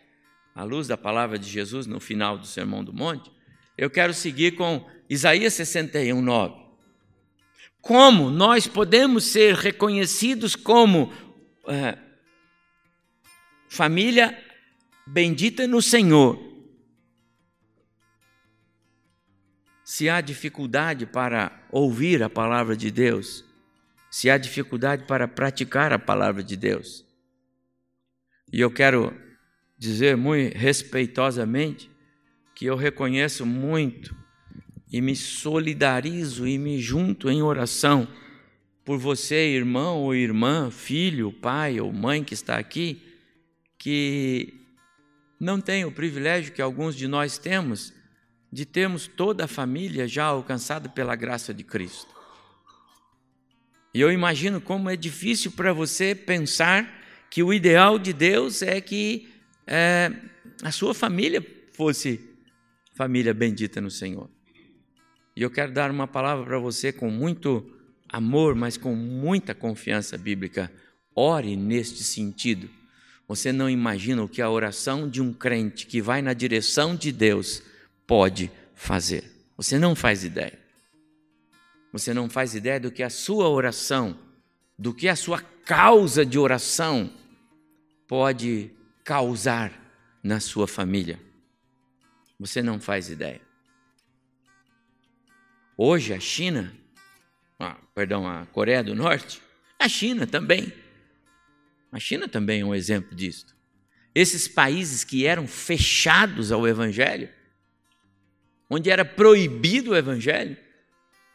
a 0.54 0.64
luz 0.64 0.86
da 0.86 0.96
palavra 0.96 1.38
de 1.38 1.48
Jesus 1.48 1.86
no 1.86 1.98
final 1.98 2.36
do 2.36 2.46
Sermão 2.46 2.84
do 2.84 2.92
Monte, 2.92 3.30
eu 3.76 3.88
quero 3.88 4.12
seguir 4.12 4.52
com 4.52 4.86
Isaías 5.08 5.54
61, 5.54 6.20
9. 6.20 6.62
Como 7.80 8.30
nós 8.30 8.66
podemos 8.66 9.24
ser 9.24 9.54
reconhecidos 9.54 10.54
como 10.54 11.12
é, 11.66 11.98
família 13.68 14.38
bendita 15.06 15.66
no 15.66 15.80
Senhor, 15.80 16.38
se 19.82 20.08
há 20.08 20.20
dificuldade 20.20 21.06
para 21.06 21.66
ouvir 21.70 22.22
a 22.22 22.30
palavra 22.30 22.76
de 22.76 22.90
Deus, 22.90 23.44
se 24.12 24.28
há 24.28 24.36
dificuldade 24.36 25.04
para 25.06 25.26
praticar 25.26 25.90
a 25.90 25.98
palavra 25.98 26.42
de 26.42 26.54
Deus. 26.54 27.02
E 28.52 28.60
eu 28.60 28.70
quero 28.70 29.10
dizer 29.78 30.18
muito 30.18 30.54
respeitosamente 30.54 31.90
que 32.54 32.66
eu 32.66 32.76
reconheço 32.76 33.46
muito 33.46 34.14
e 34.92 35.00
me 35.00 35.16
solidarizo 35.16 36.46
e 36.46 36.58
me 36.58 36.78
junto 36.78 37.30
em 37.30 37.42
oração 37.42 38.06
por 38.84 38.98
você, 38.98 39.48
irmão 39.48 40.00
ou 40.00 40.14
irmã, 40.14 40.70
filho, 40.70 41.32
pai 41.32 41.80
ou 41.80 41.90
mãe 41.90 42.22
que 42.22 42.34
está 42.34 42.58
aqui, 42.58 43.02
que 43.78 44.52
não 45.40 45.58
tem 45.58 45.86
o 45.86 45.90
privilégio 45.90 46.52
que 46.52 46.60
alguns 46.60 46.94
de 46.94 47.08
nós 47.08 47.38
temos 47.38 47.94
de 48.52 48.66
termos 48.66 49.06
toda 49.06 49.46
a 49.46 49.48
família 49.48 50.06
já 50.06 50.24
alcançada 50.24 50.86
pela 50.86 51.16
graça 51.16 51.54
de 51.54 51.64
Cristo. 51.64 52.21
E 53.94 54.00
eu 54.00 54.10
imagino 54.10 54.60
como 54.60 54.88
é 54.88 54.96
difícil 54.96 55.52
para 55.52 55.72
você 55.72 56.14
pensar 56.14 57.02
que 57.30 57.42
o 57.42 57.52
ideal 57.52 57.98
de 57.98 58.12
Deus 58.12 58.62
é 58.62 58.80
que 58.80 59.28
é, 59.66 60.10
a 60.62 60.70
sua 60.70 60.94
família 60.94 61.44
fosse 61.72 62.20
família 62.94 63.34
bendita 63.34 63.80
no 63.80 63.90
Senhor. 63.90 64.30
E 65.36 65.42
eu 65.42 65.50
quero 65.50 65.72
dar 65.72 65.90
uma 65.90 66.06
palavra 66.06 66.44
para 66.44 66.58
você 66.58 66.92
com 66.92 67.10
muito 67.10 67.70
amor, 68.08 68.54
mas 68.54 68.76
com 68.76 68.94
muita 68.94 69.54
confiança 69.54 70.18
bíblica. 70.18 70.70
Ore 71.14 71.56
neste 71.56 72.04
sentido. 72.04 72.68
Você 73.26 73.52
não 73.52 73.68
imagina 73.68 74.22
o 74.22 74.28
que 74.28 74.42
a 74.42 74.50
oração 74.50 75.08
de 75.08 75.22
um 75.22 75.32
crente 75.32 75.86
que 75.86 76.02
vai 76.02 76.20
na 76.20 76.34
direção 76.34 76.94
de 76.94 77.10
Deus 77.12 77.62
pode 78.06 78.50
fazer. 78.74 79.24
Você 79.56 79.78
não 79.78 79.94
faz 79.94 80.24
ideia. 80.24 80.61
Você 81.92 82.14
não 82.14 82.30
faz 82.30 82.54
ideia 82.54 82.80
do 82.80 82.90
que 82.90 83.02
a 83.02 83.10
sua 83.10 83.48
oração, 83.48 84.18
do 84.78 84.94
que 84.94 85.08
a 85.08 85.14
sua 85.14 85.40
causa 85.40 86.24
de 86.24 86.38
oração 86.38 87.12
pode 88.08 88.70
causar 89.04 89.72
na 90.22 90.40
sua 90.40 90.66
família. 90.66 91.20
Você 92.40 92.62
não 92.62 92.80
faz 92.80 93.10
ideia. 93.10 93.40
Hoje 95.76 96.14
a 96.14 96.20
China, 96.20 96.74
ah, 97.58 97.76
perdão, 97.94 98.26
a 98.26 98.46
Coreia 98.46 98.82
do 98.82 98.94
Norte, 98.94 99.42
a 99.78 99.88
China 99.88 100.26
também. 100.26 100.72
A 101.90 101.98
China 101.98 102.26
também 102.26 102.62
é 102.62 102.64
um 102.64 102.74
exemplo 102.74 103.14
disso. 103.14 103.54
Esses 104.14 104.48
países 104.48 105.04
que 105.04 105.26
eram 105.26 105.46
fechados 105.46 106.50
ao 106.50 106.66
Evangelho, 106.66 107.28
onde 108.68 108.90
era 108.90 109.04
proibido 109.04 109.90
o 109.90 109.96
Evangelho, 109.96 110.56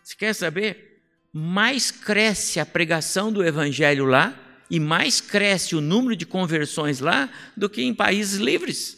você 0.08 0.16
quer 0.16 0.34
saber? 0.34 1.02
Mais 1.34 1.92
cresce 1.92 2.60
a 2.60 2.66
pregação 2.66 3.32
do 3.32 3.44
Evangelho 3.44 4.06
lá 4.06 4.38
e 4.70 4.80
mais 4.80 5.20
cresce 5.20 5.76
o 5.76 5.82
número 5.82 6.16
de 6.16 6.26
conversões 6.26 7.00
lá 7.00 7.30
do 7.56 7.70
que 7.70 7.82
em 7.82 7.94
países 7.94 8.40
livres. 8.40 8.98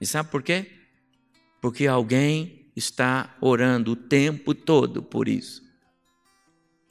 E 0.00 0.06
sabe 0.06 0.30
por 0.30 0.42
quê? 0.42 0.70
porque 1.64 1.86
alguém 1.86 2.70
está 2.76 3.34
orando 3.40 3.92
o 3.92 3.96
tempo 3.96 4.54
todo 4.54 5.02
por 5.02 5.26
isso. 5.26 5.62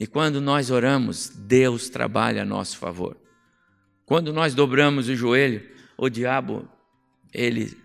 E 0.00 0.04
quando 0.04 0.40
nós 0.40 0.68
oramos, 0.68 1.28
Deus 1.28 1.88
trabalha 1.88 2.42
a 2.42 2.44
nosso 2.44 2.76
favor. 2.76 3.16
Quando 4.04 4.32
nós 4.32 4.52
dobramos 4.52 5.08
o 5.08 5.14
joelho, 5.14 5.64
o 5.96 6.08
diabo, 6.08 6.68
ele, 7.32 7.80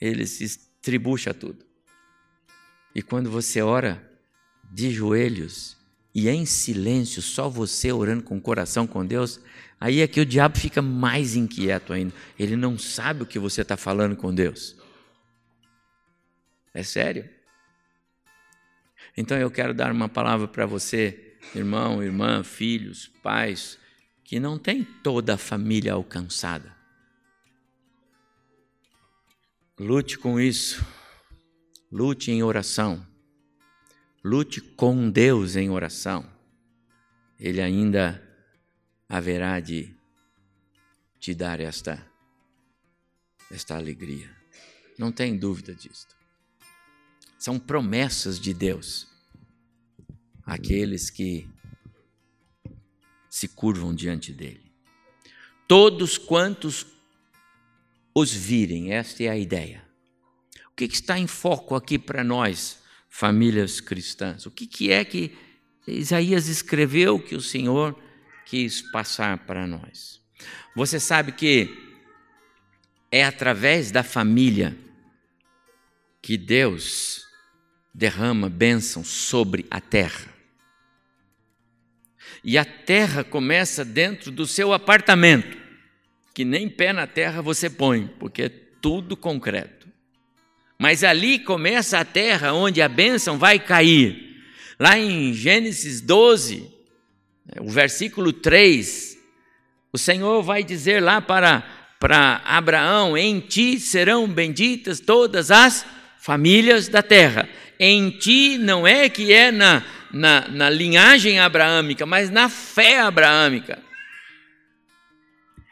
ele 0.00 0.26
se 0.26 0.42
estribucha 0.42 1.32
tudo. 1.32 1.64
E 2.92 3.00
quando 3.00 3.30
você 3.30 3.62
ora 3.62 4.07
de 4.70 4.90
joelhos 4.90 5.76
e 6.14 6.28
em 6.28 6.44
silêncio, 6.44 7.22
só 7.22 7.48
você 7.48 7.92
orando 7.92 8.24
com 8.24 8.36
o 8.36 8.40
coração 8.40 8.86
com 8.86 9.06
Deus, 9.06 9.40
aí 9.80 10.00
é 10.00 10.08
que 10.08 10.20
o 10.20 10.26
diabo 10.26 10.58
fica 10.58 10.82
mais 10.82 11.36
inquieto 11.36 11.92
ainda. 11.92 12.12
Ele 12.38 12.56
não 12.56 12.78
sabe 12.78 13.22
o 13.22 13.26
que 13.26 13.38
você 13.38 13.62
está 13.62 13.76
falando 13.76 14.16
com 14.16 14.34
Deus. 14.34 14.76
É 16.74 16.82
sério. 16.82 17.28
Então 19.16 19.36
eu 19.36 19.50
quero 19.50 19.74
dar 19.74 19.92
uma 19.92 20.08
palavra 20.08 20.46
para 20.48 20.66
você, 20.66 21.36
irmão, 21.54 22.02
irmã, 22.02 22.42
filhos, 22.44 23.08
pais, 23.22 23.78
que 24.24 24.38
não 24.38 24.58
tem 24.58 24.84
toda 24.84 25.34
a 25.34 25.38
família 25.38 25.92
alcançada. 25.92 26.76
Lute 29.78 30.18
com 30.18 30.40
isso. 30.40 30.84
Lute 31.90 32.30
em 32.30 32.42
oração. 32.42 33.07
Lute 34.24 34.60
com 34.60 35.10
Deus 35.10 35.56
em 35.56 35.70
oração. 35.70 36.28
Ele 37.38 37.60
ainda 37.60 38.22
haverá 39.08 39.60
de 39.60 39.94
te 41.18 41.34
dar 41.34 41.60
esta 41.60 42.06
esta 43.50 43.76
alegria. 43.76 44.30
Não 44.98 45.10
tem 45.10 45.36
dúvida 45.36 45.74
disso. 45.74 46.06
São 47.38 47.58
promessas 47.58 48.38
de 48.38 48.52
Deus. 48.52 49.06
Aqueles 50.44 51.08
que 51.08 51.48
se 53.28 53.48
curvam 53.48 53.94
diante 53.94 54.32
dele. 54.32 54.72
Todos 55.66 56.18
quantos 56.18 56.86
os 58.14 58.32
virem, 58.32 58.92
esta 58.92 59.22
é 59.22 59.28
a 59.28 59.38
ideia. 59.38 59.86
O 60.72 60.74
que, 60.74 60.84
está 60.84 61.18
em 61.18 61.26
foco 61.26 61.74
aqui 61.74 61.98
para 61.98 62.24
nós, 62.24 62.77
famílias 63.08 63.80
cristãs? 63.80 64.46
O 64.46 64.50
que, 64.50 64.66
que 64.66 64.90
é 64.90 65.04
que 65.04 65.36
Isaías 65.86 66.48
escreveu 66.48 67.18
que 67.18 67.34
o 67.34 67.40
Senhor 67.40 67.98
quis 68.44 68.82
passar 68.82 69.38
para 69.38 69.66
nós? 69.66 70.20
Você 70.74 71.00
sabe 71.00 71.32
que 71.32 71.68
é 73.10 73.24
através 73.24 73.90
da 73.90 74.02
família 74.02 74.76
que 76.20 76.36
Deus 76.36 77.26
derrama 77.94 78.48
bênção 78.48 79.02
sobre 79.02 79.66
a 79.70 79.80
terra. 79.80 80.32
E 82.44 82.56
a 82.56 82.64
terra 82.64 83.24
começa 83.24 83.84
dentro 83.84 84.30
do 84.30 84.46
seu 84.46 84.72
apartamento, 84.72 85.56
que 86.32 86.44
nem 86.44 86.68
pé 86.68 86.92
na 86.92 87.06
terra 87.06 87.42
você 87.42 87.68
põe, 87.68 88.06
porque 88.18 88.42
é 88.42 88.48
tudo 88.48 89.16
concreto. 89.16 89.77
Mas 90.78 91.02
ali 91.02 91.38
começa 91.38 91.98
a 91.98 92.04
terra 92.04 92.52
onde 92.52 92.80
a 92.80 92.88
bênção 92.88 93.38
vai 93.38 93.58
cair. 93.58 94.36
Lá 94.78 94.98
em 94.98 95.32
Gênesis 95.34 96.00
12, 96.00 96.70
o 97.60 97.68
versículo 97.68 98.32
3, 98.32 99.18
o 99.92 99.98
Senhor 99.98 100.42
vai 100.42 100.62
dizer 100.62 101.02
lá 101.02 101.20
para, 101.20 101.64
para 101.98 102.40
Abraão: 102.44 103.18
Em 103.18 103.40
ti 103.40 103.80
serão 103.80 104.28
benditas 104.28 105.00
todas 105.00 105.50
as 105.50 105.84
famílias 106.18 106.88
da 106.88 107.02
terra 107.02 107.48
em 107.78 108.10
ti 108.10 108.58
não 108.58 108.86
é 108.86 109.08
que 109.08 109.32
é 109.32 109.52
na, 109.52 109.82
na, 110.12 110.48
na 110.48 110.70
linhagem 110.70 111.38
abraâmica, 111.38 112.04
mas 112.04 112.28
na 112.28 112.48
fé 112.48 113.00
abraâmica. 113.00 113.78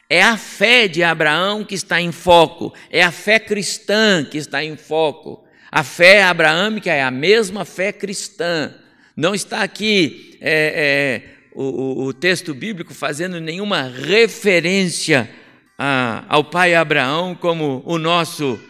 É 0.08 0.22
a 0.22 0.36
fé 0.36 0.86
de 0.86 1.02
Abraão 1.02 1.64
que 1.64 1.74
está 1.74 2.00
em 2.00 2.12
foco, 2.12 2.72
é 2.90 3.02
a 3.02 3.10
fé 3.10 3.40
cristã 3.40 4.24
que 4.24 4.38
está 4.38 4.62
em 4.62 4.76
foco. 4.76 5.44
A 5.70 5.82
fé 5.82 6.22
abraâmica 6.22 6.92
é 6.92 7.02
a 7.02 7.10
mesma 7.10 7.64
fé 7.64 7.92
cristã. 7.92 8.72
Não 9.16 9.34
está 9.34 9.62
aqui 9.62 10.38
é, 10.40 11.22
é, 11.22 11.30
o, 11.52 12.04
o, 12.04 12.12
texto 12.12 12.54
bíblico 12.54 12.94
fazendo 12.94 13.40
nenhuma 13.40 13.82
referência 13.82 15.28
a, 15.76 16.24
ao 16.28 16.44
pai 16.44 16.74
Abraão 16.74 17.34
como 17.34 17.82
o 17.84 17.98
nosso 17.98 18.60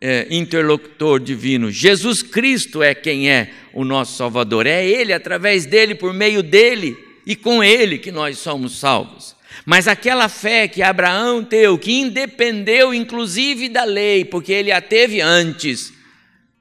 é, 0.00 0.26
interlocutor 0.30 1.20
divino. 1.20 1.70
Jesus 1.70 2.22
Cristo 2.22 2.82
é 2.82 2.94
quem 2.94 3.30
é 3.30 3.50
o 3.72 3.84
nosso 3.84 4.16
Salvador. 4.16 4.66
É 4.66 4.84
Ele, 4.84 5.12
através 5.12 5.64
dele, 5.66 5.94
por 5.94 6.12
meio 6.12 6.42
dele 6.42 6.96
e 7.24 7.36
com 7.36 7.62
Ele 7.62 7.98
que 7.98 8.10
nós 8.10 8.38
somos 8.38 8.78
salvos. 8.78 9.33
Mas 9.64 9.88
aquela 9.88 10.28
fé 10.28 10.68
que 10.68 10.82
Abraão 10.82 11.42
teve, 11.42 11.78
que 11.78 11.92
independeu 12.00 12.92
inclusive 12.92 13.68
da 13.68 13.84
lei, 13.84 14.24
porque 14.24 14.52
ele 14.52 14.70
a 14.70 14.80
teve 14.80 15.20
antes, 15.20 15.92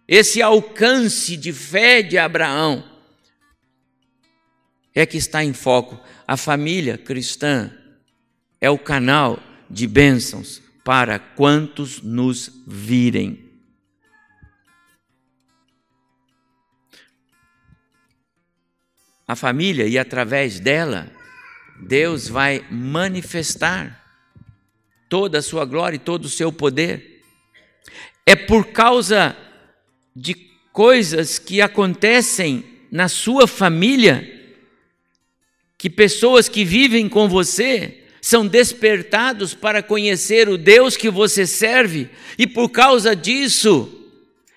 esse 0.08 0.42
alcance 0.42 1.36
de 1.36 1.52
fé 1.52 2.02
de 2.02 2.18
Abraão, 2.18 2.84
é 4.96 5.06
que 5.06 5.18
está 5.18 5.44
em 5.44 5.54
foco. 5.54 6.00
A 6.28 6.38
família 6.38 6.98
cristã 6.98 7.72
é 8.62 8.70
o 8.70 8.78
canal 8.78 9.42
de 9.70 9.88
bênçãos 9.88 10.62
para 10.84 11.20
quantos 11.20 12.02
nos 12.02 12.52
virem. 12.66 13.52
A 19.28 19.36
família, 19.36 19.88
e 19.88 19.98
através 19.98 20.60
dela, 20.60 21.10
Deus 21.88 22.28
vai 22.28 22.66
manifestar 22.70 24.02
toda 25.10 25.40
a 25.40 25.42
sua 25.42 25.66
glória 25.66 25.98
e 25.98 26.00
todo 26.00 26.26
o 26.26 26.30
seu 26.30 26.52
poder. 26.52 27.22
É 28.26 28.36
por 28.36 28.68
causa 28.68 29.36
de 30.16 30.34
coisas 30.72 31.38
que 31.38 31.62
acontecem 31.62 32.64
na 32.92 33.08
sua 33.08 33.48
família 33.48 34.30
que 35.78 35.90
pessoas 35.90 36.48
que 36.48 36.64
vivem 36.64 37.10
com 37.10 37.28
você 37.28 38.04
são 38.22 38.48
despertados 38.48 39.54
para 39.54 39.84
conhecer 39.84 40.48
o 40.48 40.58
Deus 40.58 40.96
que 40.96 41.10
você 41.10 41.46
serve, 41.46 42.10
e 42.38 42.48
por 42.48 42.70
causa 42.70 43.14
disso, 43.14 44.03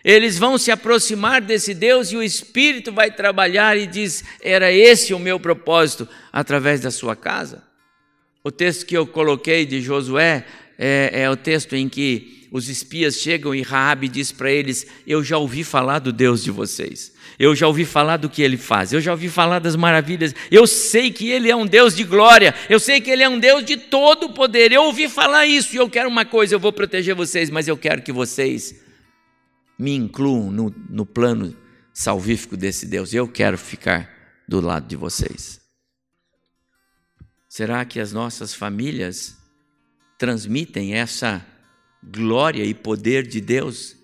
Eles 0.06 0.38
vão 0.38 0.56
se 0.56 0.70
aproximar 0.70 1.40
desse 1.40 1.74
Deus 1.74 2.12
e 2.12 2.16
o 2.16 2.22
Espírito 2.22 2.92
vai 2.92 3.10
trabalhar 3.10 3.76
e 3.76 3.88
diz: 3.88 4.22
era 4.40 4.70
esse 4.70 5.12
o 5.12 5.18
meu 5.18 5.40
propósito 5.40 6.08
através 6.32 6.80
da 6.80 6.92
sua 6.92 7.16
casa. 7.16 7.64
O 8.44 8.52
texto 8.52 8.86
que 8.86 8.96
eu 8.96 9.04
coloquei 9.04 9.66
de 9.66 9.82
Josué 9.82 10.46
é, 10.78 11.10
é 11.12 11.28
o 11.28 11.36
texto 11.36 11.74
em 11.74 11.88
que 11.88 12.46
os 12.52 12.68
espias 12.68 13.16
chegam 13.16 13.52
e 13.52 13.62
Raabe 13.62 14.06
diz 14.06 14.30
para 14.30 14.48
eles: 14.48 14.86
Eu 15.04 15.24
já 15.24 15.38
ouvi 15.38 15.64
falar 15.64 15.98
do 15.98 16.12
Deus 16.12 16.44
de 16.44 16.52
vocês. 16.52 17.12
Eu 17.36 17.52
já 17.56 17.66
ouvi 17.66 17.84
falar 17.84 18.18
do 18.18 18.30
que 18.30 18.42
ele 18.42 18.56
faz, 18.56 18.92
eu 18.92 19.00
já 19.00 19.10
ouvi 19.10 19.28
falar 19.28 19.58
das 19.58 19.74
maravilhas, 19.74 20.36
eu 20.52 20.68
sei 20.68 21.10
que 21.10 21.30
ele 21.30 21.50
é 21.50 21.56
um 21.56 21.66
Deus 21.66 21.96
de 21.96 22.04
glória, 22.04 22.54
eu 22.70 22.78
sei 22.78 23.00
que 23.00 23.10
ele 23.10 23.24
é 23.24 23.28
um 23.28 23.40
Deus 23.40 23.64
de 23.64 23.76
todo 23.76 24.30
poder. 24.30 24.70
Eu 24.70 24.84
ouvi 24.84 25.08
falar 25.08 25.46
isso 25.46 25.74
e 25.74 25.78
eu 25.78 25.90
quero 25.90 26.08
uma 26.08 26.24
coisa: 26.24 26.54
eu 26.54 26.60
vou 26.60 26.72
proteger 26.72 27.16
vocês, 27.16 27.50
mas 27.50 27.66
eu 27.66 27.76
quero 27.76 28.02
que 28.02 28.12
vocês 28.12 28.85
me 29.78 29.94
incluam 29.94 30.50
no, 30.50 30.70
no 30.88 31.04
plano 31.04 31.56
salvífico 31.92 32.56
desse 32.56 32.86
Deus. 32.86 33.12
Eu 33.12 33.28
quero 33.28 33.58
ficar 33.58 34.10
do 34.48 34.60
lado 34.60 34.86
de 34.86 34.96
vocês. 34.96 35.60
Será 37.48 37.84
que 37.84 38.00
as 38.00 38.12
nossas 38.12 38.54
famílias 38.54 39.36
transmitem 40.18 40.94
essa 40.94 41.44
glória 42.02 42.64
e 42.64 42.74
poder 42.74 43.26
de 43.26 43.40
Deus? 43.40 43.96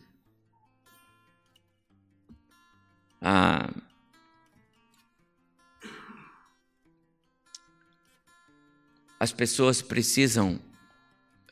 As 9.21 9.33
pessoas 9.33 9.81
precisam 9.81 10.59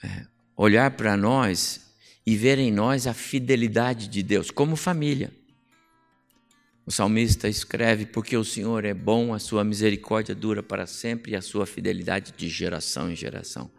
é, 0.02 0.26
olhar 0.56 0.90
para 0.90 1.16
nós 1.16 1.89
e 2.26 2.36
ver 2.36 2.58
em 2.58 2.70
nós 2.70 3.06
a 3.06 3.14
fidelidade 3.14 4.08
de 4.08 4.22
Deus, 4.22 4.50
como 4.50 4.76
família. 4.76 5.32
O 6.86 6.90
salmista 6.90 7.48
escreve: 7.48 8.06
Porque 8.06 8.36
o 8.36 8.44
Senhor 8.44 8.84
é 8.84 8.94
bom, 8.94 9.32
a 9.32 9.38
sua 9.38 9.64
misericórdia 9.64 10.34
dura 10.34 10.62
para 10.62 10.86
sempre 10.86 11.32
e 11.32 11.36
a 11.36 11.42
sua 11.42 11.66
fidelidade 11.66 12.32
de 12.36 12.48
geração 12.48 13.10
em 13.10 13.16
geração. 13.16 13.70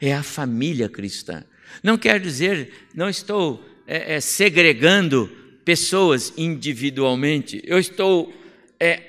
É 0.00 0.14
a 0.14 0.22
família 0.22 0.88
cristã. 0.88 1.44
Não 1.82 1.96
quer 1.96 2.20
dizer, 2.20 2.72
não 2.94 3.08
estou 3.08 3.64
é, 3.86 4.14
é, 4.14 4.20
segregando 4.20 5.28
pessoas 5.64 6.32
individualmente, 6.36 7.62
eu 7.64 7.78
estou 7.78 8.32
é, 8.78 9.02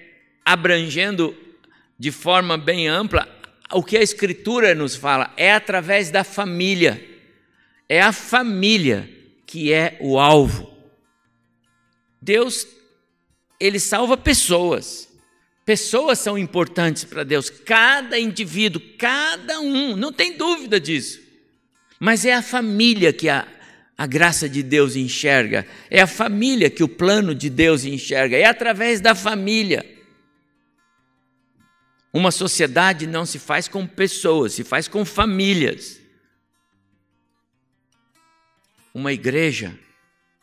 abrangendo 0.45 1.35
de 1.97 2.11
forma 2.11 2.57
bem 2.57 2.87
ampla 2.87 3.27
o 3.73 3.83
que 3.83 3.97
a 3.97 4.01
Escritura 4.01 4.75
nos 4.75 4.95
fala, 4.95 5.33
é 5.37 5.53
através 5.53 6.11
da 6.11 6.23
família. 6.23 7.10
É 7.91 7.99
a 7.99 8.13
família 8.13 9.09
que 9.45 9.73
é 9.73 9.97
o 9.99 10.17
alvo. 10.17 10.71
Deus, 12.21 12.65
ele 13.59 13.81
salva 13.81 14.15
pessoas. 14.15 15.09
Pessoas 15.65 16.17
são 16.17 16.37
importantes 16.37 17.03
para 17.03 17.25
Deus, 17.25 17.49
cada 17.49 18.17
indivíduo, 18.17 18.81
cada 18.97 19.59
um, 19.59 19.97
não 19.97 20.13
tem 20.13 20.37
dúvida 20.37 20.79
disso. 20.79 21.19
Mas 21.99 22.23
é 22.23 22.33
a 22.33 22.41
família 22.41 23.11
que 23.11 23.27
a, 23.27 23.45
a 23.97 24.07
graça 24.07 24.47
de 24.47 24.63
Deus 24.63 24.95
enxerga, 24.95 25.67
é 25.89 26.01
a 26.01 26.07
família 26.07 26.69
que 26.69 26.85
o 26.85 26.87
plano 26.87 27.35
de 27.35 27.49
Deus 27.49 27.83
enxerga, 27.83 28.37
é 28.37 28.45
através 28.45 29.01
da 29.01 29.13
família. 29.13 29.85
Uma 32.13 32.31
sociedade 32.31 33.05
não 33.05 33.25
se 33.25 33.37
faz 33.37 33.67
com 33.67 33.85
pessoas, 33.85 34.53
se 34.53 34.63
faz 34.63 34.87
com 34.87 35.03
famílias. 35.03 36.00
Uma 38.93 39.13
igreja, 39.13 39.77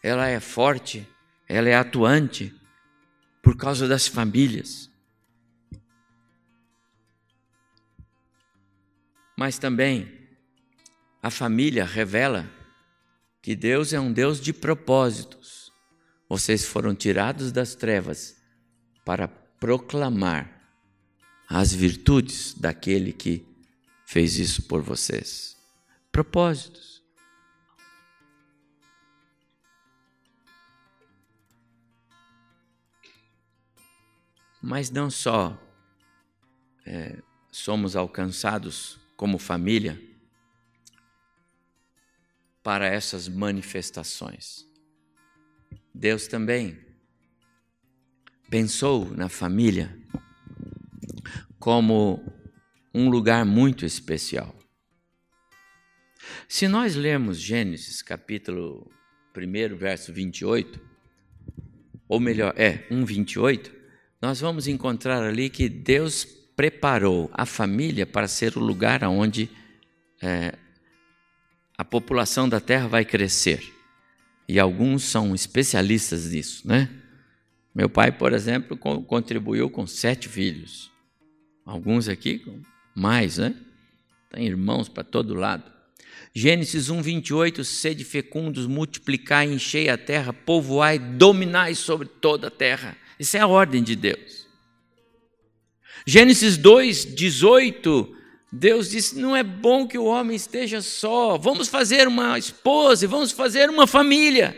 ela 0.03 0.27
é 0.27 0.41
forte, 0.41 1.07
ela 1.49 1.69
é 1.69 1.75
atuante 1.75 2.55
por 3.43 3.57
causa 3.57 3.87
das 3.87 4.07
famílias. 4.07 4.91
Mas 9.37 9.59
também 9.59 10.19
a 11.23 11.31
família 11.31 11.85
revela 11.85 12.49
que 13.43 13.55
Deus 13.55 13.93
é 13.93 14.01
um 14.01 14.13
Deus 14.13 14.41
de 14.41 14.53
propósitos. 14.53 15.73
Vocês 16.29 16.65
foram 16.65 16.95
tirados 16.95 17.53
das 17.53 17.75
trevas 17.75 18.37
para 19.05 19.29
proclamar 19.29 20.59
as 21.49 21.73
virtudes 21.73 22.53
daquele 22.55 23.13
que 23.13 23.47
fez 24.05 24.39
isso 24.39 24.63
por 24.63 24.83
vocês. 24.83 25.57
Propósitos. 26.13 26.98
Mas 34.61 34.91
não 34.91 35.11
só 35.11 35.57
é, 36.85 37.23
somos 37.51 37.95
alcançados 37.95 38.99
como 39.17 39.39
família 39.39 40.01
para 42.63 42.87
essas 42.87 43.29
manifestações. 43.29 44.67
Deus 45.95 46.27
também 46.27 46.79
pensou 48.51 49.11
na 49.11 49.29
família 49.29 49.97
como 51.59 52.25
um 52.95 53.09
lugar 53.09 53.45
muito 53.45 53.85
especial. 53.85 54.55
Se 56.49 56.67
nós 56.67 56.95
lermos 56.95 57.39
Gênesis 57.39 58.03
capítulo 58.03 58.91
1, 59.37 59.77
verso 59.77 60.13
28, 60.13 60.81
ou 62.09 62.19
melhor, 62.19 62.55
é, 62.57 62.87
1, 62.91 63.05
28, 63.05 63.78
nós 64.21 64.41
vamos 64.41 64.67
encontrar 64.67 65.23
ali 65.23 65.49
que 65.49 65.69
Deus 65.69 66.25
preparou 66.57 67.31
a 67.33 67.47
família 67.47 68.05
para 68.05 68.27
ser 68.27 68.57
o 68.57 68.61
lugar 68.61 69.05
onde 69.05 69.49
é, 70.21 70.55
a 71.77 71.85
população 71.85 72.49
da 72.49 72.59
terra 72.59 72.89
vai 72.89 73.05
crescer. 73.05 73.63
E 74.49 74.59
alguns 74.59 75.05
são 75.05 75.35
especialistas 75.35 76.31
nisso, 76.31 76.67
né? 76.67 76.91
Meu 77.73 77.89
pai, 77.89 78.11
por 78.11 78.33
exemplo, 78.33 78.77
contribuiu 78.77 79.71
com 79.71 79.87
sete 79.87 80.29
filhos. 80.29 80.91
Alguns 81.65 82.09
aqui 82.09 82.39
com 82.41 82.61
mais, 82.95 83.39
né? 83.39 83.55
Tem 84.31 84.47
irmãos 84.47 84.89
para 84.89 85.05
todo 85.05 85.35
lado. 85.35 85.71
Gênesis 86.35 86.91
1, 86.91 87.01
28, 87.03 87.65
sede 87.65 88.05
fecundos, 88.05 88.67
multiplicai, 88.67 89.47
enchei 89.47 89.89
a 89.89 89.97
terra, 89.97 90.33
povoai, 90.33 90.99
dominai 90.99 91.75
sobre 91.75 92.09
toda 92.09 92.49
a 92.49 92.51
terra. 92.51 92.97
Isso 93.19 93.37
é 93.37 93.41
a 93.41 93.47
ordem 93.47 93.83
de 93.83 93.97
Deus. 93.97 94.47
Gênesis 96.07 96.57
2, 96.57 97.15
18, 97.15 98.17
Deus 98.53 98.91
disse: 98.91 99.19
Não 99.19 99.37
é 99.37 99.43
bom 99.43 99.87
que 99.87 99.99
o 99.99 100.05
homem 100.05 100.37
esteja 100.37 100.81
só, 100.81 101.37
vamos 101.37 101.69
fazer 101.69 102.09
uma 102.09 102.39
esposa, 102.39 103.07
vamos 103.07 103.33
fazer 103.33 103.69
uma 103.69 103.87
família. 103.87 104.57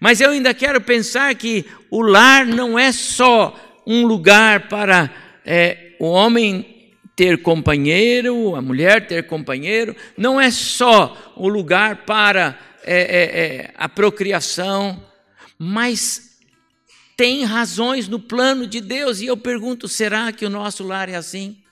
Mas 0.00 0.20
eu 0.20 0.30
ainda 0.30 0.54
quero 0.54 0.80
pensar 0.80 1.34
que 1.34 1.64
o 1.90 2.00
lar 2.00 2.46
não 2.46 2.78
é 2.78 2.92
só 2.92 3.54
um 3.86 4.06
lugar 4.06 4.68
para 4.68 5.12
é, 5.44 5.94
o 5.98 6.06
homem 6.06 6.94
ter 7.14 7.42
companheiro, 7.42 8.54
a 8.54 8.62
mulher 8.62 9.06
ter 9.06 9.26
companheiro, 9.26 9.96
não 10.16 10.40
é 10.40 10.50
só 10.50 11.34
o 11.36 11.48
lugar 11.48 12.04
para 12.04 12.58
é, 12.84 13.00
é, 13.00 13.44
é 13.44 13.70
a 13.76 13.88
procriação, 13.88 15.02
mas 15.58 16.38
tem 17.16 17.44
razões 17.44 18.08
no 18.08 18.20
plano 18.20 18.66
de 18.66 18.80
Deus. 18.80 19.20
E 19.20 19.26
eu 19.26 19.36
pergunto: 19.36 19.88
será 19.88 20.32
que 20.32 20.44
o 20.44 20.50
nosso 20.50 20.84
lar 20.84 21.08
é 21.08 21.16
assim? 21.16 21.62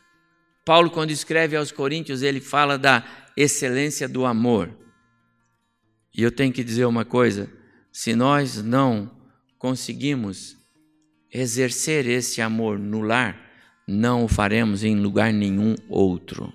Paulo, 0.64 0.90
quando 0.90 1.10
escreve 1.10 1.56
aos 1.56 1.70
Coríntios, 1.70 2.22
ele 2.22 2.40
fala 2.40 2.78
da 2.78 3.04
excelência 3.36 4.08
do 4.08 4.24
amor. 4.24 4.74
E 6.14 6.22
eu 6.22 6.32
tenho 6.32 6.52
que 6.52 6.64
dizer 6.64 6.86
uma 6.86 7.04
coisa: 7.04 7.50
se 7.92 8.14
nós 8.14 8.62
não 8.62 9.10
conseguimos 9.58 10.56
exercer 11.30 12.06
esse 12.06 12.40
amor 12.40 12.78
no 12.78 13.02
lar, 13.02 13.38
não 13.86 14.24
o 14.24 14.28
faremos 14.28 14.82
em 14.84 14.96
lugar 14.96 15.32
nenhum 15.32 15.74
outro. 15.88 16.52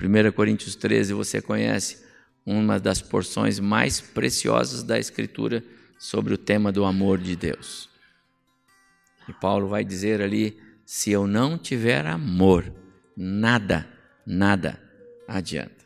1 0.00 0.32
Coríntios 0.32 0.76
13, 0.76 1.12
você 1.12 1.40
conhece 1.40 2.07
uma 2.48 2.80
das 2.80 3.02
porções 3.02 3.60
mais 3.60 4.00
preciosas 4.00 4.82
da 4.82 4.98
Escritura 4.98 5.62
sobre 5.98 6.32
o 6.32 6.38
tema 6.38 6.72
do 6.72 6.86
amor 6.86 7.18
de 7.18 7.36
Deus. 7.36 7.90
E 9.28 9.32
Paulo 9.34 9.68
vai 9.68 9.84
dizer 9.84 10.22
ali: 10.22 10.58
se 10.86 11.10
eu 11.10 11.26
não 11.26 11.58
tiver 11.58 12.06
amor, 12.06 12.72
nada, 13.14 13.86
nada 14.26 14.80
adianta. 15.28 15.84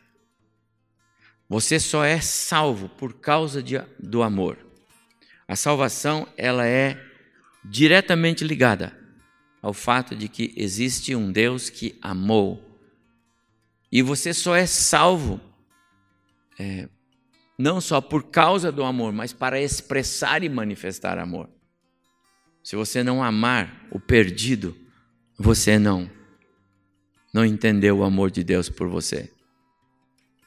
Você 1.49 1.81
só 1.81 2.05
é 2.05 2.21
salvo 2.21 2.87
por 2.87 3.13
causa 3.15 3.61
de, 3.61 3.77
do 3.99 4.23
amor. 4.23 4.57
A 5.45 5.57
salvação 5.57 6.25
ela 6.37 6.65
é 6.65 6.97
diretamente 7.65 8.45
ligada 8.45 8.97
ao 9.61 9.73
fato 9.73 10.15
de 10.15 10.29
que 10.29 10.53
existe 10.55 11.13
um 11.13 11.29
Deus 11.29 11.69
que 11.69 11.99
amou. 12.01 12.79
E 13.91 14.01
você 14.01 14.33
só 14.33 14.55
é 14.55 14.65
salvo 14.65 15.41
é, 16.59 16.87
não 17.57 17.79
só 17.79 18.01
por 18.01 18.23
causa 18.23 18.71
do 18.71 18.83
amor, 18.83 19.13
mas 19.13 19.33
para 19.33 19.61
expressar 19.61 20.43
e 20.43 20.49
manifestar 20.49 21.17
amor. 21.17 21.49
Se 22.63 22.75
você 22.75 23.03
não 23.03 23.23
amar 23.23 23.87
o 23.91 23.99
perdido, 23.99 24.75
você 25.37 25.77
não 25.77 26.09
não 27.33 27.43
entendeu 27.43 27.97
o 27.97 28.03
amor 28.03 28.29
de 28.29 28.43
Deus 28.43 28.69
por 28.69 28.87
você. 28.87 29.31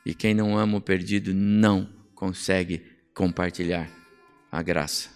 E 0.04 0.14
quem 0.14 0.32
não 0.32 0.56
ama 0.56 0.78
o 0.78 0.80
perdido 0.80 1.34
não 1.34 1.88
consegue 2.14 2.80
compartilhar 3.12 3.90
a 4.52 4.62
graça. 4.62 5.10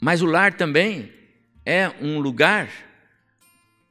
Mas 0.00 0.20
o 0.20 0.26
lar 0.26 0.54
também 0.54 1.12
é 1.64 1.88
um 2.00 2.18
lugar 2.18 2.68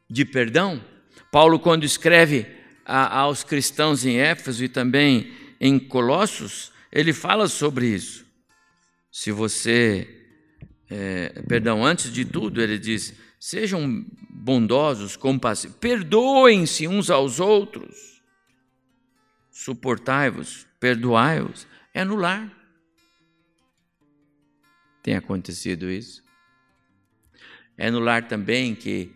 de 0.09 0.25
perdão. 0.25 0.83
Paulo, 1.31 1.57
quando 1.57 1.85
escreve 1.85 2.45
a, 2.85 3.19
aos 3.19 3.45
cristãos 3.45 4.05
em 4.05 4.17
Éfeso 4.19 4.65
e 4.65 4.67
também 4.67 5.31
em 5.63 5.77
Colossos, 5.77 6.71
ele 6.91 7.13
fala 7.13 7.47
sobre 7.47 7.85
isso. 7.85 8.25
Se 9.11 9.31
você, 9.31 10.07
é, 10.89 11.43
perdão, 11.47 11.85
antes 11.85 12.11
de 12.11 12.25
tudo, 12.25 12.59
ele 12.59 12.79
diz: 12.79 13.13
sejam 13.39 14.03
bondosos, 14.27 15.15
compassivos, 15.15 15.77
perdoem-se 15.77 16.87
uns 16.87 17.11
aos 17.11 17.39
outros, 17.39 18.23
suportai-vos, 19.51 20.65
perdoai-vos. 20.79 21.67
É 21.93 22.03
no 22.03 22.15
lar. 22.15 22.51
Tem 25.03 25.15
acontecido 25.15 25.91
isso? 25.91 26.23
É 27.77 27.91
no 27.91 27.99
lar 27.99 28.27
também 28.27 28.73
que 28.73 29.11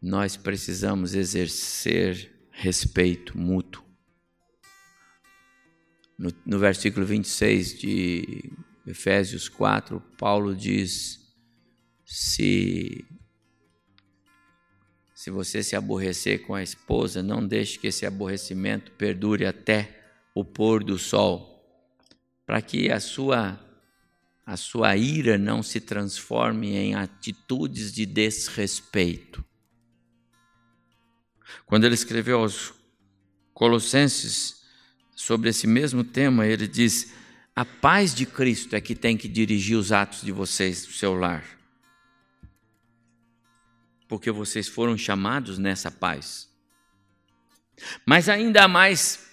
nós 0.00 0.36
precisamos 0.36 1.14
exercer 1.14 2.30
respeito 2.50 3.36
mútuo. 3.36 3.81
No, 6.22 6.32
no 6.46 6.56
versículo 6.56 7.04
26 7.04 7.80
de 7.80 8.52
Efésios 8.86 9.48
4, 9.48 10.00
Paulo 10.16 10.54
diz: 10.54 11.18
se, 12.04 13.04
se 15.12 15.30
você 15.32 15.64
se 15.64 15.74
aborrecer 15.74 16.46
com 16.46 16.54
a 16.54 16.62
esposa, 16.62 17.24
não 17.24 17.44
deixe 17.44 17.76
que 17.76 17.88
esse 17.88 18.06
aborrecimento 18.06 18.92
perdure 18.92 19.44
até 19.44 20.00
o 20.32 20.44
pôr 20.44 20.84
do 20.84 20.96
sol, 20.96 21.60
para 22.46 22.62
que 22.62 22.88
a 22.92 23.00
sua 23.00 23.58
a 24.46 24.56
sua 24.56 24.96
ira 24.96 25.36
não 25.36 25.60
se 25.60 25.80
transforme 25.80 26.76
em 26.76 26.94
atitudes 26.94 27.92
de 27.92 28.06
desrespeito. 28.06 29.44
Quando 31.66 31.84
ele 31.84 31.94
escreveu 31.94 32.38
aos 32.38 32.72
Colossenses 33.52 34.61
sobre 35.14 35.50
esse 35.50 35.66
mesmo 35.66 36.02
tema, 36.02 36.46
ele 36.46 36.66
diz: 36.66 37.12
A 37.54 37.64
paz 37.64 38.14
de 38.14 38.26
Cristo 38.26 38.74
é 38.74 38.80
que 38.80 38.94
tem 38.94 39.16
que 39.16 39.28
dirigir 39.28 39.76
os 39.76 39.92
atos 39.92 40.22
de 40.22 40.32
vocês, 40.32 40.86
do 40.86 40.92
seu 40.92 41.14
lar. 41.14 41.44
Porque 44.08 44.30
vocês 44.30 44.68
foram 44.68 44.96
chamados 44.96 45.58
nessa 45.58 45.90
paz. 45.90 46.48
Mas 48.04 48.28
ainda 48.28 48.68
mais 48.68 49.26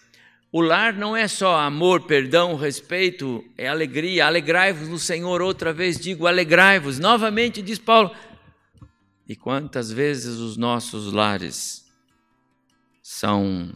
o 0.51 0.61
lar 0.61 0.93
não 0.93 1.15
é 1.15 1.27
só 1.27 1.59
amor, 1.59 2.07
perdão, 2.07 2.55
respeito, 2.55 3.43
é 3.55 3.67
alegria. 3.67 4.25
Alegrai-vos 4.25 4.87
no 4.87 4.97
Senhor, 4.97 5.41
outra 5.41 5.71
vez 5.71 5.99
digo, 5.99 6.25
alegrai-vos. 6.25 6.97
Novamente 6.97 7.61
diz 7.61 7.77
Paulo. 7.77 8.15
E 9.27 9.35
quantas 9.35 9.91
vezes 9.91 10.37
os 10.37 10.57
nossos 10.57 11.13
lares 11.13 11.85
são 13.03 13.71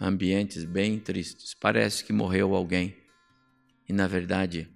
ambientes 0.00 0.64
bem 0.64 0.98
tristes. 0.98 1.54
Parece 1.54 2.04
que 2.04 2.12
morreu 2.12 2.54
alguém 2.54 2.96
e, 3.88 3.92
na 3.92 4.06
verdade, 4.06 4.68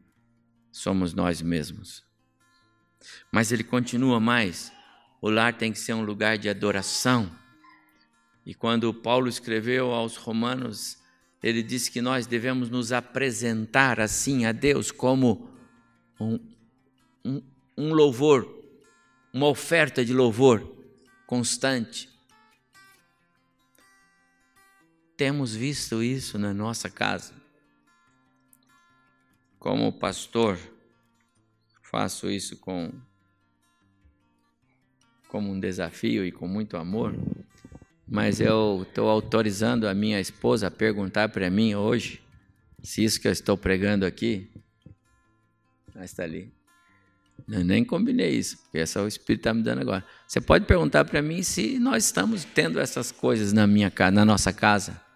somos 0.72 1.12
nós 1.12 1.42
mesmos. 1.42 2.04
Mas 3.32 3.52
ele 3.52 3.64
continua 3.64 4.20
mais: 4.20 4.72
o 5.20 5.30
lar 5.30 5.56
tem 5.56 5.72
que 5.72 5.78
ser 5.78 5.94
um 5.94 6.02
lugar 6.02 6.38
de 6.38 6.48
adoração 6.48 7.38
e 8.44 8.54
quando 8.54 8.92
Paulo 8.92 9.28
escreveu 9.28 9.92
aos 9.92 10.16
Romanos, 10.16 10.98
ele 11.42 11.62
disse 11.62 11.90
que 11.90 12.00
nós 12.00 12.26
devemos 12.26 12.68
nos 12.70 12.92
apresentar 12.92 14.00
assim 14.00 14.44
a 14.44 14.52
Deus 14.52 14.90
como 14.90 15.50
um, 16.18 16.38
um, 17.24 17.42
um 17.76 17.92
louvor, 17.92 18.48
uma 19.32 19.46
oferta 19.46 20.04
de 20.04 20.12
louvor 20.12 20.68
constante. 21.26 22.08
Temos 25.20 25.54
visto 25.54 26.02
isso 26.02 26.38
na 26.38 26.54
nossa 26.54 26.88
casa. 26.88 27.34
Como 29.58 29.92
pastor, 29.92 30.58
faço 31.82 32.30
isso 32.30 32.56
com 32.56 32.90
como 35.28 35.52
um 35.52 35.60
desafio 35.60 36.24
e 36.24 36.32
com 36.32 36.48
muito 36.48 36.74
amor 36.78 37.14
mas 38.08 38.40
eu 38.40 38.86
estou 38.88 39.10
autorizando 39.10 39.86
a 39.86 39.92
minha 39.92 40.18
esposa 40.18 40.68
a 40.68 40.70
perguntar 40.70 41.28
para 41.28 41.50
mim 41.50 41.74
hoje 41.74 42.22
se 42.82 43.04
isso 43.04 43.20
que 43.20 43.28
eu 43.28 43.32
estou 43.32 43.58
pregando 43.58 44.06
aqui. 44.06 44.50
Ah, 45.94 46.02
está 46.02 46.24
ali. 46.24 46.50
Eu 47.46 47.62
nem 47.62 47.84
combinei 47.84 48.30
isso, 48.30 48.56
porque 48.62 48.78
é 48.78 49.02
o 49.02 49.06
Espírito 49.06 49.40
está 49.40 49.52
me 49.52 49.62
dando 49.62 49.82
agora. 49.82 50.02
Você 50.26 50.40
pode 50.40 50.64
perguntar 50.64 51.04
para 51.04 51.20
mim 51.20 51.42
se 51.42 51.78
nós 51.78 52.06
estamos 52.06 52.42
tendo 52.42 52.80
essas 52.80 53.12
coisas 53.12 53.52
na, 53.52 53.66
minha, 53.66 53.92
na 54.10 54.24
nossa 54.24 54.50
casa. 54.50 55.09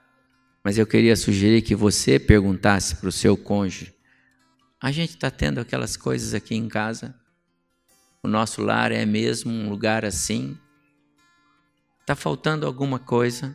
Mas 0.64 0.78
eu 0.78 0.86
queria 0.86 1.14
sugerir 1.14 1.60
que 1.60 1.74
você 1.74 2.18
perguntasse 2.18 2.96
para 2.96 3.10
o 3.10 3.12
seu 3.12 3.36
cônjuge: 3.36 3.94
a 4.80 4.90
gente 4.90 5.10
está 5.10 5.30
tendo 5.30 5.60
aquelas 5.60 5.94
coisas 5.94 6.32
aqui 6.32 6.54
em 6.54 6.68
casa? 6.68 7.14
O 8.22 8.28
nosso 8.28 8.62
lar 8.62 8.90
é 8.90 9.04
mesmo 9.04 9.52
um 9.52 9.68
lugar 9.68 10.06
assim? 10.06 10.58
Está 12.00 12.16
faltando 12.16 12.66
alguma 12.66 12.98
coisa? 12.98 13.54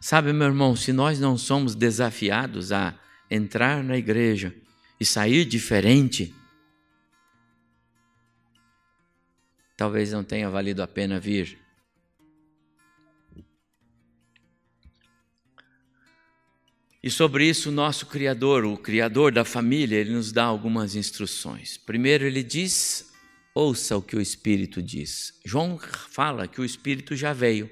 Sabe, 0.00 0.32
meu 0.32 0.46
irmão, 0.46 0.76
se 0.76 0.92
nós 0.92 1.18
não 1.18 1.36
somos 1.36 1.74
desafiados 1.74 2.70
a 2.70 2.94
entrar 3.28 3.82
na 3.82 3.96
igreja 3.96 4.54
e 5.00 5.04
sair 5.04 5.44
diferente, 5.44 6.32
talvez 9.76 10.12
não 10.12 10.22
tenha 10.22 10.48
valido 10.48 10.82
a 10.82 10.86
pena 10.86 11.18
vir. 11.18 11.58
E 17.02 17.10
sobre 17.10 17.48
isso, 17.48 17.70
o 17.70 17.72
nosso 17.72 18.06
Criador, 18.06 18.64
o 18.64 18.76
Criador 18.76 19.32
da 19.32 19.44
família, 19.44 19.96
ele 19.96 20.12
nos 20.12 20.32
dá 20.32 20.44
algumas 20.44 20.94
instruções. 20.94 21.78
Primeiro, 21.78 22.24
ele 22.24 22.42
diz 22.42 23.10
ouça 23.54 23.96
o 23.96 24.02
que 24.02 24.16
o 24.16 24.20
Espírito 24.20 24.82
diz. 24.82 25.38
João 25.44 25.78
fala 25.78 26.46
que 26.46 26.60
o 26.60 26.64
Espírito 26.64 27.16
já 27.16 27.32
veio, 27.32 27.70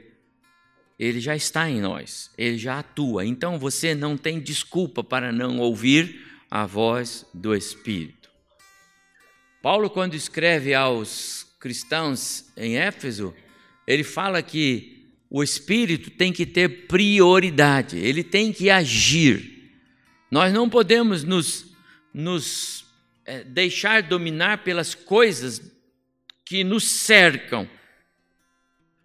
ele 0.99 1.21
já 1.21 1.37
está 1.37 1.71
em 1.71 1.81
nós, 1.81 2.31
ele 2.37 2.59
já 2.59 2.79
atua. 2.79 3.25
Então 3.25 3.59
você 3.59 3.95
não 3.95 4.17
tem 4.17 4.41
desculpa 4.41 5.05
para 5.05 5.31
não 5.31 5.59
ouvir 5.59 6.27
a 6.51 6.67
voz 6.67 7.27
do 7.33 7.55
Espírito. 7.55 8.31
Paulo, 9.63 9.91
quando 9.91 10.15
escreve 10.15 10.75
aos 10.75 11.47
cristãos 11.61 12.47
em 12.57 12.77
Éfeso, 12.77 13.35
ele 13.87 14.05
fala 14.05 14.43
que 14.43 14.98
o 15.31 15.43
Espírito 15.43 16.11
tem 16.11 16.33
que 16.33 16.47
ter 16.47 16.87
prioridade, 16.87 17.99
ele 17.99 18.25
tem 18.25 18.53
que 18.53 18.71
agir. 18.71 19.73
Nós 20.31 20.53
não 20.53 20.69
podemos 20.69 21.23
nos, 21.23 21.67
nos 22.13 22.87
é, 23.25 23.45
deixar 23.45 24.03
dominar 24.03 24.65
pelas 24.65 24.95
coisas 24.95 25.61
que 26.45 26.65
nos 26.65 26.85
cercam. 27.03 27.69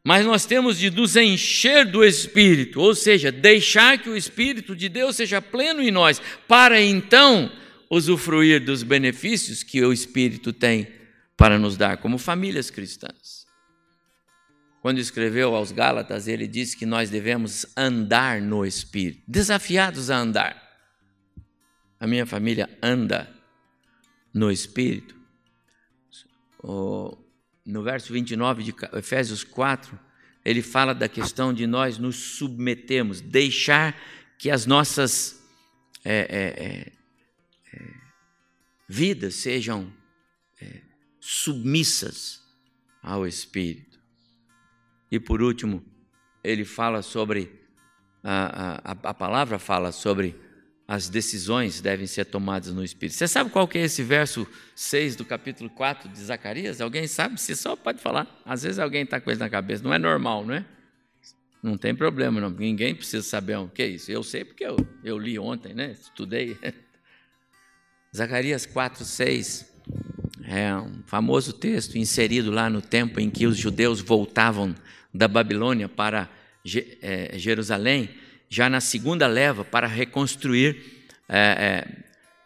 Mas 0.03 0.25
nós 0.25 0.45
temos 0.45 0.77
de 0.77 0.89
nos 0.89 1.15
encher 1.15 1.86
do 1.86 2.03
Espírito, 2.03 2.79
ou 2.79 2.93
seja, 2.93 3.31
deixar 3.31 3.97
que 3.97 4.09
o 4.09 4.17
Espírito 4.17 4.75
de 4.75 4.89
Deus 4.89 5.15
seja 5.15 5.41
pleno 5.41 5.81
em 5.81 5.91
nós, 5.91 6.21
para 6.47 6.81
então 6.81 7.51
usufruir 7.89 8.63
dos 8.63 8.83
benefícios 8.83 9.63
que 9.63 9.81
o 9.83 9.93
Espírito 9.93 10.51
tem 10.51 10.88
para 11.38 11.59
nos 11.59 11.77
dar 11.77 11.97
como 11.97 12.17
famílias 12.17 12.69
cristãs. 12.69 13.42
Quando 14.83 14.99
escreveu 14.99 15.55
aos 15.55 15.71
Gálatas, 15.71 16.27
ele 16.27 16.45
disse 16.45 16.75
que 16.75 16.85
nós 16.85 17.09
devemos 17.09 17.65
andar 17.73 18.41
no 18.41 18.65
Espírito, 18.65 19.23
desafiados 19.25 20.09
a 20.09 20.17
andar. 20.17 20.61
A 21.97 22.05
minha 22.05 22.25
família 22.25 22.69
anda 22.83 23.33
no 24.33 24.51
Espírito. 24.51 25.15
No 26.61 27.81
verso 27.81 28.11
29 28.11 28.61
de 28.61 28.75
Efésios 28.97 29.41
4, 29.41 29.97
ele 30.43 30.61
fala 30.61 30.93
da 30.93 31.07
questão 31.07 31.53
de 31.53 31.65
nós 31.65 31.97
nos 31.97 32.17
submetermos, 32.17 33.21
deixar 33.21 33.97
que 34.37 34.51
as 34.51 34.65
nossas 34.65 35.41
é, 36.03 36.13
é, 36.13 36.63
é, 36.65 36.91
é 37.73 37.93
vidas 38.85 39.35
sejam 39.35 39.93
é, 40.59 40.81
submissas 41.21 42.41
ao 43.01 43.25
Espírito. 43.25 43.92
E 45.13 45.19
por 45.19 45.43
último, 45.43 45.86
ele 46.43 46.65
fala 46.65 47.04
sobre 47.04 47.52
a, 48.23 48.82
a, 48.84 49.10
a 49.12 49.13
palavra 49.13 49.60
fala 49.60 49.91
sobre 49.91 50.36
as 50.88 51.08
decisões 51.08 51.80
devem 51.80 52.08
ser 52.08 52.26
tomadas 52.26 52.73
no 52.73 52.84
Espírito. 52.84 53.15
Você 53.15 53.28
sabe 53.28 53.52
qual 53.52 53.67
que 53.67 53.78
é 53.78 53.82
esse 53.82 54.02
verso 54.02 54.47
6 54.76 55.15
do 55.15 55.23
capítulo 55.23 55.69
4 55.69 56.10
de 56.10 56.19
Zacarias? 56.19 56.82
Alguém 56.82 57.06
sabe? 57.06 57.39
Você 57.39 57.56
só 57.56 57.76
pode 57.76 58.02
falar. 58.02 58.41
Às 58.43 58.63
vezes 58.63 58.80
alguém 58.80 59.04
está 59.04 59.21
com 59.21 59.30
ele 59.30 59.39
na 59.39 59.52
cabeça. 59.52 59.84
Não 59.84 59.93
é 59.93 59.99
normal, 59.99 60.47
não 60.47 60.56
é? 60.56 60.65
Não 61.62 61.78
tem 61.78 61.93
problema, 61.93 62.41
não. 62.41 62.49
Ninguém 62.49 62.95
precisa 62.95 63.21
saber 63.21 63.56
o 63.60 63.67
que 63.67 63.84
é 63.84 63.88
isso. 63.89 64.12
Eu 64.12 64.23
sei 64.23 64.43
porque 64.43 64.65
eu, 64.65 64.78
eu 65.04 65.19
li 65.19 65.38
ontem, 65.38 65.76
né? 65.76 65.91
Estudei. 65.91 66.58
Zacarias 68.17 68.65
4, 68.65 69.06
6 69.06 69.73
é 70.45 70.76
um 70.76 71.04
famoso 71.06 71.54
texto 71.54 71.99
inserido 71.99 72.49
lá 72.49 72.67
no 72.67 72.82
tempo 72.82 73.19
em 73.19 73.30
que 73.30 73.45
os 73.45 73.58
judeus 73.58 74.02
voltavam 74.02 74.73
da 75.13 75.28
Babilônia 75.28 75.88
para 75.88 76.30
é, 77.02 77.38
Jerusalém 77.38 78.10
já 78.54 78.69
na 78.69 78.80
segunda 78.80 79.26
leva 79.26 79.65
para 79.65 79.88
reconstruir, 79.88 80.78
é, 81.28 81.39
é, 81.39 81.88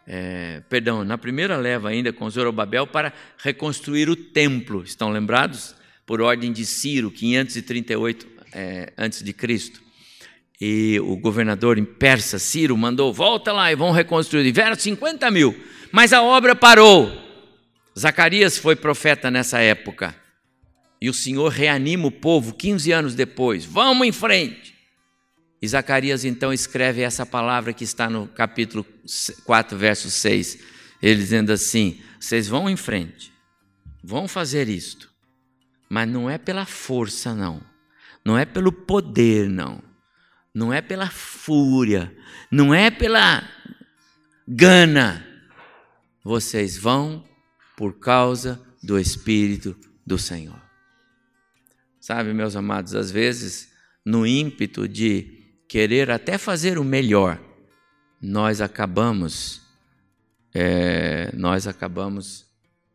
é, 0.06 0.62
perdão, 0.68 1.04
na 1.04 1.18
primeira 1.18 1.58
leva 1.58 1.90
ainda 1.90 2.12
com 2.14 2.30
Zorobabel 2.30 2.86
para 2.86 3.12
reconstruir 3.36 4.08
o 4.08 4.16
templo. 4.16 4.82
Estão 4.82 5.10
lembrados? 5.10 5.74
Por 6.06 6.22
ordem 6.22 6.50
de 6.50 6.64
Ciro, 6.64 7.10
538 7.10 8.26
é, 8.54 8.92
antes 8.96 9.22
de 9.22 9.34
Cristo. 9.34 9.82
E 10.58 10.98
o 11.00 11.14
governador 11.16 11.76
em 11.76 11.84
Persa, 11.84 12.38
Ciro, 12.38 12.74
mandou: 12.74 13.12
volta 13.12 13.52
lá 13.52 13.70
e 13.70 13.76
vão 13.76 13.90
reconstruir. 13.90 14.50
Vieram 14.50 14.74
50 14.74 15.30
mil, 15.30 15.54
mas 15.92 16.14
a 16.14 16.22
obra 16.22 16.56
parou. 16.56 17.12
Zacarias 17.96 18.56
foi 18.56 18.74
profeta 18.74 19.30
nessa 19.30 19.58
época. 19.60 20.16
E 21.00 21.08
o 21.08 21.14
Senhor 21.14 21.48
reanima 21.48 22.06
o 22.06 22.12
povo 22.12 22.52
15 22.54 22.90
anos 22.92 23.14
depois. 23.14 23.64
Vamos 23.64 24.06
em 24.06 24.12
frente. 24.12 24.74
E 25.60 25.66
Zacarias 25.66 26.24
então 26.24 26.52
escreve 26.52 27.02
essa 27.02 27.26
palavra 27.26 27.72
que 27.72 27.84
está 27.84 28.08
no 28.08 28.28
capítulo 28.28 28.86
4, 29.44 29.76
verso 29.76 30.10
6. 30.10 30.58
Ele 31.02 31.16
dizendo 31.16 31.52
assim: 31.52 32.00
vocês 32.18 32.48
vão 32.48 32.68
em 32.70 32.76
frente, 32.76 33.32
vão 34.02 34.28
fazer 34.28 34.68
isto, 34.68 35.10
mas 35.88 36.08
não 36.08 36.30
é 36.30 36.38
pela 36.38 36.64
força, 36.64 37.34
não, 37.34 37.60
não 38.24 38.38
é 38.38 38.44
pelo 38.44 38.72
poder, 38.72 39.48
não, 39.48 39.82
não 40.54 40.72
é 40.72 40.80
pela 40.80 41.08
fúria, 41.08 42.16
não 42.50 42.72
é 42.72 42.90
pela 42.90 43.42
gana. 44.46 45.24
Vocês 46.22 46.76
vão 46.76 47.24
por 47.76 47.98
causa 47.98 48.60
do 48.82 48.98
Espírito 48.98 49.76
do 50.06 50.18
Senhor. 50.18 50.67
Sabe, 52.08 52.32
meus 52.32 52.56
amados, 52.56 52.94
às 52.94 53.10
vezes, 53.10 53.70
no 54.02 54.26
ímpeto 54.26 54.88
de 54.88 55.60
querer 55.68 56.10
até 56.10 56.38
fazer 56.38 56.78
o 56.78 56.82
melhor, 56.82 57.38
nós 58.18 58.62
acabamos, 58.62 59.60
é, 60.54 61.30
nós 61.36 61.66
acabamos 61.66 62.46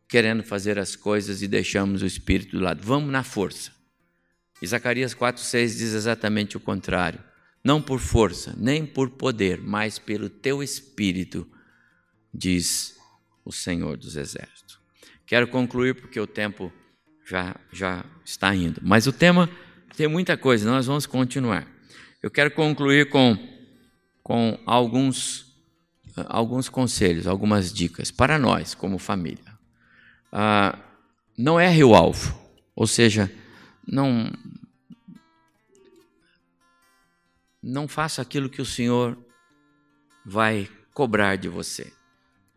querendo 0.08 0.42
fazer 0.42 0.80
as 0.80 0.96
coisas 0.96 1.42
e 1.42 1.46
deixamos 1.46 2.02
o 2.02 2.06
Espírito 2.06 2.58
do 2.58 2.64
lado. 2.64 2.82
Vamos 2.82 3.12
na 3.12 3.22
força. 3.22 3.70
E 4.60 4.66
Zacarias 4.66 5.14
4,6 5.14 5.66
diz 5.66 5.94
exatamente 5.94 6.56
o 6.56 6.60
contrário. 6.60 7.22
Não 7.62 7.80
por 7.80 8.00
força, 8.00 8.52
nem 8.58 8.84
por 8.84 9.10
poder, 9.10 9.60
mas 9.60 9.96
pelo 9.96 10.28
teu 10.28 10.60
Espírito, 10.60 11.46
diz 12.34 12.96
o 13.44 13.52
Senhor 13.52 13.96
dos 13.96 14.16
Exércitos. 14.16 14.80
Quero 15.24 15.46
concluir 15.46 15.94
porque 15.94 16.18
o 16.18 16.26
tempo 16.26 16.72
já, 17.24 17.56
já 17.72 18.04
está 18.24 18.54
indo. 18.54 18.80
Mas 18.82 19.06
o 19.06 19.12
tema 19.12 19.48
tem 19.96 20.08
muita 20.08 20.36
coisa, 20.36 20.70
nós 20.70 20.86
vamos 20.86 21.06
continuar. 21.06 21.66
Eu 22.22 22.30
quero 22.30 22.50
concluir 22.50 23.08
com, 23.10 23.36
com 24.22 24.58
alguns, 24.66 25.54
alguns 26.26 26.68
conselhos, 26.68 27.26
algumas 27.26 27.72
dicas 27.72 28.10
para 28.10 28.38
nós, 28.38 28.74
como 28.74 28.98
família. 28.98 29.54
Ah, 30.32 30.78
não 31.36 31.60
erre 31.60 31.84
o 31.84 31.94
alvo, 31.94 32.38
ou 32.74 32.86
seja, 32.86 33.30
não, 33.86 34.30
não 37.62 37.86
faça 37.86 38.22
aquilo 38.22 38.48
que 38.48 38.62
o 38.62 38.66
Senhor 38.66 39.18
vai 40.24 40.68
cobrar 40.92 41.36
de 41.36 41.48
você. 41.48 41.92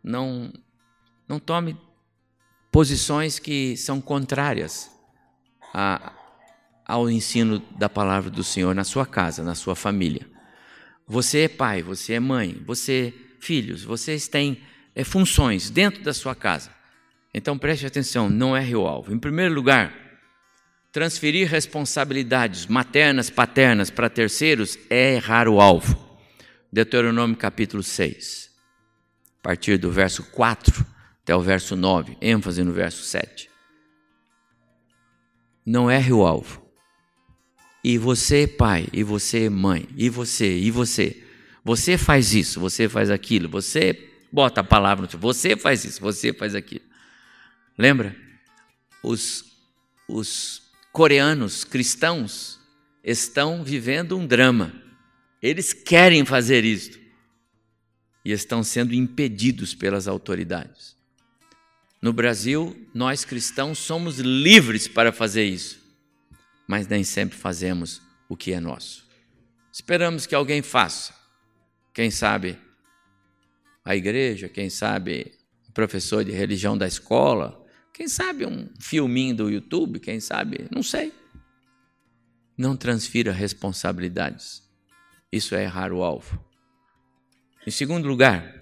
Não, 0.03 0.51
não 1.27 1.39
tome 1.39 1.77
posições 2.77 3.39
que 3.39 3.75
são 3.75 3.99
contrárias 3.99 4.91
a, 5.73 6.13
ao 6.85 7.09
ensino 7.09 7.57
da 7.75 7.89
palavra 7.89 8.29
do 8.29 8.43
Senhor 8.43 8.75
na 8.75 8.83
sua 8.83 9.03
casa, 9.03 9.43
na 9.43 9.55
sua 9.55 9.75
família. 9.75 10.27
Você 11.07 11.39
é 11.39 11.47
pai, 11.47 11.81
você 11.81 12.13
é 12.13 12.19
mãe, 12.19 12.61
você 12.67 13.11
filhos, 13.39 13.83
vocês 13.83 14.27
têm 14.27 14.61
é, 14.93 15.03
funções 15.03 15.71
dentro 15.71 16.03
da 16.03 16.13
sua 16.13 16.35
casa. 16.35 16.69
Então 17.33 17.57
preste 17.57 17.87
atenção, 17.87 18.29
não 18.29 18.55
erre 18.55 18.75
o 18.75 18.85
alvo. 18.85 19.11
Em 19.11 19.17
primeiro 19.17 19.55
lugar, 19.55 19.91
transferir 20.91 21.49
responsabilidades 21.49 22.67
maternas, 22.67 23.31
paternas 23.31 23.89
para 23.89 24.07
terceiros 24.07 24.77
é 24.87 25.15
errar 25.15 25.47
o 25.47 25.59
alvo. 25.59 25.97
Deuteronômio 26.71 27.37
capítulo 27.37 27.81
6, 27.81 28.51
a 29.39 29.41
partir 29.41 29.79
do 29.79 29.89
verso 29.91 30.21
4 30.25 30.96
até 31.27 31.35
o 31.35 31.41
verso 31.41 31.75
9, 31.75 32.17
ênfase 32.21 32.63
no 32.63 32.71
verso 32.71 33.03
7. 33.03 33.49
Não 35.65 35.91
erre 35.91 36.13
o 36.13 36.25
alvo. 36.25 36.65
E 37.83 37.97
você, 37.97 38.47
pai, 38.47 38.87
e 38.93 39.03
você, 39.03 39.49
mãe, 39.49 39.89
e 39.97 40.07
você, 40.07 40.57
e 40.57 40.71
você. 40.71 41.21
Você 41.65 41.97
faz 41.97 42.33
isso, 42.33 42.61
você 42.61 42.87
faz 42.87 43.11
aquilo, 43.11 43.49
você 43.49 44.09
bota 44.31 44.61
a 44.61 44.63
palavra, 44.63 45.05
você 45.17 45.57
faz 45.57 45.83
isso, 45.83 45.99
você 45.99 46.31
faz 46.31 46.55
aquilo. 46.55 46.85
Lembra? 47.77 48.15
Os, 49.03 49.43
os 50.07 50.61
coreanos 50.93 51.65
cristãos 51.65 52.57
estão 53.03 53.65
vivendo 53.65 54.17
um 54.17 54.25
drama. 54.25 54.73
Eles 55.41 55.73
querem 55.73 56.23
fazer 56.23 56.63
isso 56.63 56.97
e 58.23 58.31
estão 58.31 58.63
sendo 58.63 58.93
impedidos 58.93 59.75
pelas 59.75 60.07
autoridades. 60.07 60.95
No 62.01 62.13
Brasil, 62.13 62.75
nós 62.93 63.25
cristãos 63.25 63.79
somos 63.79 64.19
livres 64.19 64.87
para 64.87 65.11
fazer 65.11 65.45
isso 65.45 65.87
mas 66.67 66.85
nem 66.87 67.03
sempre 67.03 67.37
fazemos 67.37 68.01
o 68.27 68.35
que 68.35 68.51
é 68.51 68.59
nosso. 68.59 69.07
Esperamos 69.71 70.25
que 70.25 70.35
alguém 70.35 70.61
faça. 70.61 71.15
Quem 71.93 72.11
sabe 72.11 72.59
a 73.85 73.95
igreja, 73.95 74.49
quem 74.49 74.69
sabe 74.69 75.33
o 75.69 75.71
professor 75.71 76.25
de 76.25 76.31
religião 76.31 76.77
da 76.77 76.85
escola, 76.85 77.65
quem 77.93 78.07
sabe 78.07 78.45
um 78.45 78.69
filminho 78.79 79.35
do 79.35 79.49
YouTube, 79.49 79.99
quem 79.99 80.19
sabe, 80.19 80.67
não 80.69 80.83
sei. 80.83 81.13
Não 82.57 82.75
transfira 82.75 83.31
responsabilidades. 83.31 84.61
Isso 85.31 85.55
é 85.55 85.63
errar 85.63 85.93
o 85.93 86.03
alvo. 86.03 86.43
Em 87.65 87.71
segundo 87.71 88.07
lugar, 88.07 88.56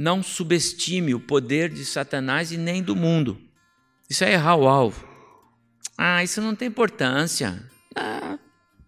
não 0.00 0.22
subestime 0.22 1.14
o 1.14 1.20
poder 1.20 1.68
de 1.68 1.84
Satanás 1.84 2.50
e 2.50 2.56
nem 2.56 2.82
do 2.82 2.96
mundo. 2.96 3.38
Isso 4.08 4.24
é 4.24 4.32
errar 4.32 4.56
o 4.56 4.66
alvo. 4.66 5.06
Ah, 5.96 6.24
isso 6.24 6.40
não 6.40 6.54
tem 6.54 6.68
importância. 6.68 7.62
Ah, 7.94 8.30
não 8.30 8.38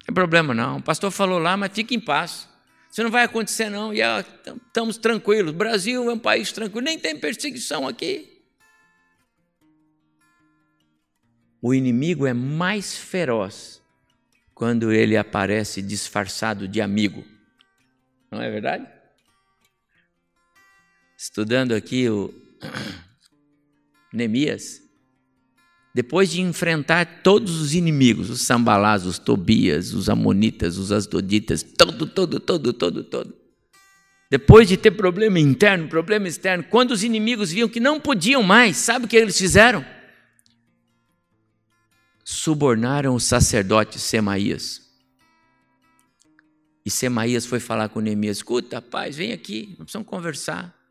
tem 0.06 0.14
problema 0.14 0.54
não. 0.54 0.78
O 0.78 0.82
pastor 0.82 1.10
falou 1.10 1.38
lá, 1.38 1.54
mas 1.54 1.70
fique 1.74 1.94
em 1.94 2.00
paz. 2.00 2.48
Isso 2.90 3.02
não 3.02 3.10
vai 3.10 3.24
acontecer 3.24 3.68
não. 3.68 3.92
E 3.92 4.00
ah, 4.00 4.24
estamos 4.66 4.96
tranquilos. 4.96 5.52
O 5.52 5.56
Brasil 5.56 6.08
é 6.08 6.14
um 6.14 6.18
país 6.18 6.50
tranquilo, 6.50 6.86
nem 6.86 6.98
tem 6.98 7.20
perseguição 7.20 7.86
aqui. 7.86 8.42
O 11.60 11.74
inimigo 11.74 12.26
é 12.26 12.32
mais 12.32 12.96
feroz 12.96 13.82
quando 14.54 14.90
ele 14.90 15.18
aparece 15.18 15.82
disfarçado 15.82 16.66
de 16.66 16.80
amigo. 16.80 17.22
Não 18.30 18.40
é 18.40 18.50
verdade? 18.50 19.01
Estudando 21.22 21.70
aqui 21.70 22.08
o 22.10 22.34
Neemias, 24.12 24.82
depois 25.94 26.28
de 26.28 26.40
enfrentar 26.40 27.22
todos 27.22 27.60
os 27.60 27.74
inimigos, 27.74 28.28
os 28.28 28.42
sambalás, 28.42 29.06
os 29.06 29.20
tobias, 29.20 29.94
os 29.94 30.08
amonitas, 30.08 30.76
os 30.78 30.90
asdoditas, 30.90 31.62
todo, 31.62 32.08
todo, 32.08 32.40
todo, 32.40 32.72
todo, 32.72 33.04
todo. 33.04 33.36
Depois 34.28 34.66
de 34.66 34.76
ter 34.76 34.90
problema 34.90 35.38
interno, 35.38 35.86
problema 35.88 36.26
externo, 36.26 36.64
quando 36.64 36.90
os 36.90 37.04
inimigos 37.04 37.52
viam 37.52 37.68
que 37.68 37.78
não 37.78 38.00
podiam 38.00 38.42
mais, 38.42 38.78
sabe 38.78 39.04
o 39.04 39.08
que 39.08 39.16
eles 39.16 39.38
fizeram? 39.38 39.86
Subornaram 42.24 43.14
o 43.14 43.20
sacerdote 43.20 43.96
Semaías. 44.00 44.82
E 46.84 46.90
Semaías 46.90 47.46
foi 47.46 47.60
falar 47.60 47.90
com 47.90 48.00
Neemias: 48.00 48.38
escuta, 48.38 48.78
rapaz, 48.78 49.16
vem 49.16 49.32
aqui, 49.32 49.68
nós 49.78 49.84
precisamos 49.84 50.08
conversar. 50.08 50.81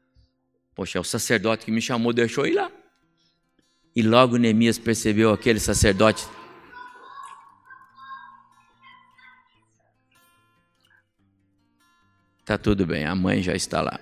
Poxa, 0.76 0.98
é 0.98 1.02
o 1.02 1.04
sacerdote 1.04 1.66
que 1.66 1.72
me 1.72 1.82
chamou, 1.82 2.14
deixou 2.14 2.48
ir 2.48 2.54
lá. 2.54 2.72
E 3.96 4.02
logo 4.02 4.38
Neemias 4.38 4.78
percebeu 4.78 5.32
aquele 5.32 5.60
sacerdote. 5.60 6.26
Tá 12.46 12.58
tudo 12.58 12.86
bem, 12.86 13.06
a 13.06 13.16
mãe 13.16 13.42
já 13.44 13.54
está 13.54 13.82
lá. 13.82 14.00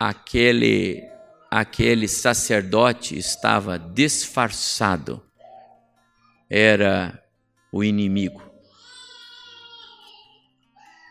Aquele 0.00 1.08
aquele 1.50 2.08
sacerdote 2.08 3.16
estava 3.16 3.78
disfarçado. 3.78 5.22
Era 6.50 7.22
o 7.70 7.84
inimigo. 7.84 8.42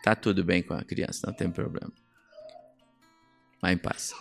Tá 0.04 0.16
tudo 0.16 0.44
bem 0.44 0.62
com 0.62 0.74
a 0.74 0.84
criança, 0.84 1.28
não 1.28 1.34
tem 1.34 1.50
problema. 1.50 2.03
Vai 3.64 3.76
em 3.76 3.78
paz. 3.78 4.14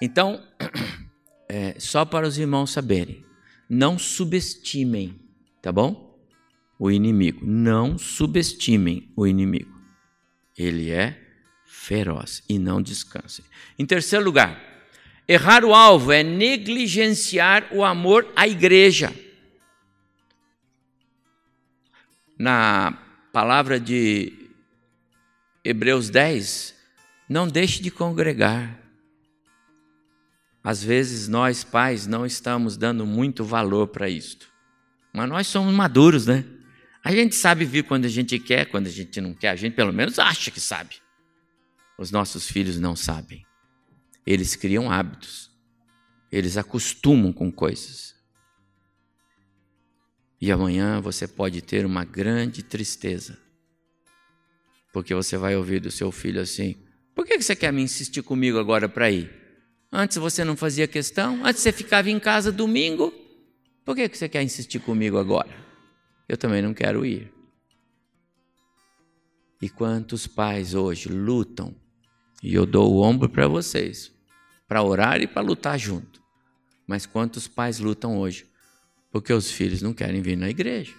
Então, 0.00 0.42
é, 1.50 1.78
só 1.78 2.06
para 2.06 2.26
os 2.26 2.38
irmãos 2.38 2.70
saberem, 2.70 3.22
não 3.68 3.98
subestimem, 3.98 5.20
tá 5.60 5.70
bom? 5.70 6.18
O 6.78 6.90
inimigo. 6.90 7.44
Não 7.44 7.98
subestimem 7.98 9.12
o 9.14 9.26
inimigo. 9.26 9.70
Ele 10.56 10.90
é 10.90 11.20
feroz 11.66 12.42
e 12.48 12.58
não 12.58 12.80
descansem. 12.80 13.44
Em 13.78 13.84
terceiro 13.84 14.24
lugar, 14.24 14.58
errar 15.28 15.62
o 15.62 15.74
alvo 15.74 16.10
é 16.10 16.22
negligenciar 16.22 17.68
o 17.72 17.84
amor 17.84 18.32
à 18.34 18.48
igreja. 18.48 19.14
Na 22.38 22.92
palavra 23.30 23.78
de 23.78 24.32
Hebreus 25.62 26.08
10, 26.08 26.74
não 27.28 27.46
deixe 27.46 27.82
de 27.82 27.90
congregar. 27.90 28.85
Às 30.66 30.82
vezes 30.82 31.28
nós, 31.28 31.62
pais, 31.62 32.08
não 32.08 32.26
estamos 32.26 32.76
dando 32.76 33.06
muito 33.06 33.44
valor 33.44 33.86
para 33.86 34.08
isto. 34.08 34.48
Mas 35.14 35.28
nós 35.28 35.46
somos 35.46 35.72
maduros, 35.72 36.26
né? 36.26 36.44
A 37.04 37.12
gente 37.12 37.36
sabe 37.36 37.64
vir 37.64 37.84
quando 37.84 38.04
a 38.04 38.08
gente 38.08 38.36
quer, 38.40 38.64
quando 38.64 38.88
a 38.88 38.90
gente 38.90 39.20
não 39.20 39.32
quer. 39.32 39.50
A 39.50 39.54
gente 39.54 39.76
pelo 39.76 39.92
menos 39.92 40.18
acha 40.18 40.50
que 40.50 40.58
sabe. 40.58 40.96
Os 41.96 42.10
nossos 42.10 42.50
filhos 42.50 42.80
não 42.80 42.96
sabem. 42.96 43.46
Eles 44.26 44.56
criam 44.56 44.90
hábitos. 44.90 45.52
Eles 46.32 46.56
acostumam 46.56 47.32
com 47.32 47.52
coisas. 47.52 48.16
E 50.40 50.50
amanhã 50.50 51.00
você 51.00 51.28
pode 51.28 51.62
ter 51.62 51.86
uma 51.86 52.04
grande 52.04 52.64
tristeza. 52.64 53.38
Porque 54.92 55.14
você 55.14 55.36
vai 55.36 55.54
ouvir 55.54 55.78
do 55.78 55.92
seu 55.92 56.10
filho 56.10 56.40
assim: 56.40 56.74
por 57.14 57.24
que 57.24 57.40
você 57.40 57.54
quer 57.54 57.72
me 57.72 57.82
insistir 57.82 58.22
comigo 58.22 58.58
agora 58.58 58.88
para 58.88 59.08
ir? 59.08 59.35
Antes 59.98 60.18
você 60.18 60.44
não 60.44 60.58
fazia 60.58 60.86
questão? 60.86 61.42
Antes 61.42 61.62
você 61.62 61.72
ficava 61.72 62.10
em 62.10 62.20
casa 62.20 62.52
domingo? 62.52 63.14
Por 63.82 63.96
que 63.96 64.06
você 64.06 64.28
quer 64.28 64.42
insistir 64.42 64.78
comigo 64.78 65.16
agora? 65.16 65.48
Eu 66.28 66.36
também 66.36 66.60
não 66.60 66.74
quero 66.74 67.06
ir. 67.06 67.32
E 69.62 69.70
quantos 69.70 70.26
pais 70.26 70.74
hoje 70.74 71.08
lutam, 71.08 71.74
e 72.42 72.52
eu 72.52 72.66
dou 72.66 72.92
o 72.92 73.00
ombro 73.00 73.26
para 73.26 73.48
vocês, 73.48 74.12
para 74.68 74.82
orar 74.82 75.22
e 75.22 75.26
para 75.26 75.40
lutar 75.40 75.78
junto. 75.78 76.22
Mas 76.86 77.06
quantos 77.06 77.48
pais 77.48 77.78
lutam 77.78 78.18
hoje 78.18 78.46
porque 79.10 79.32
os 79.32 79.50
filhos 79.50 79.80
não 79.80 79.94
querem 79.94 80.20
vir 80.20 80.36
na 80.36 80.50
igreja? 80.50 80.92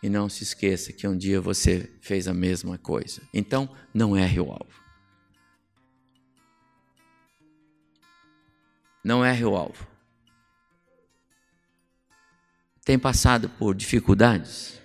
E 0.00 0.08
não 0.08 0.28
se 0.28 0.44
esqueça 0.44 0.92
que 0.92 1.08
um 1.08 1.18
dia 1.18 1.40
você 1.40 1.90
fez 2.00 2.28
a 2.28 2.32
mesma 2.32 2.78
coisa. 2.78 3.20
Então, 3.34 3.68
não 3.92 4.16
erre 4.16 4.38
o 4.38 4.52
alvo. 4.52 4.81
Não 9.02 9.24
erre 9.24 9.44
o 9.44 9.56
alvo. 9.56 9.86
Tem 12.84 12.98
passado 12.98 13.48
por 13.48 13.74
dificuldades, 13.74 14.80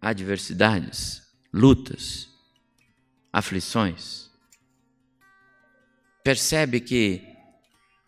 adversidades, 0.00 1.22
lutas, 1.52 2.28
aflições. 3.32 4.30
Percebe 6.24 6.80
que 6.80 7.22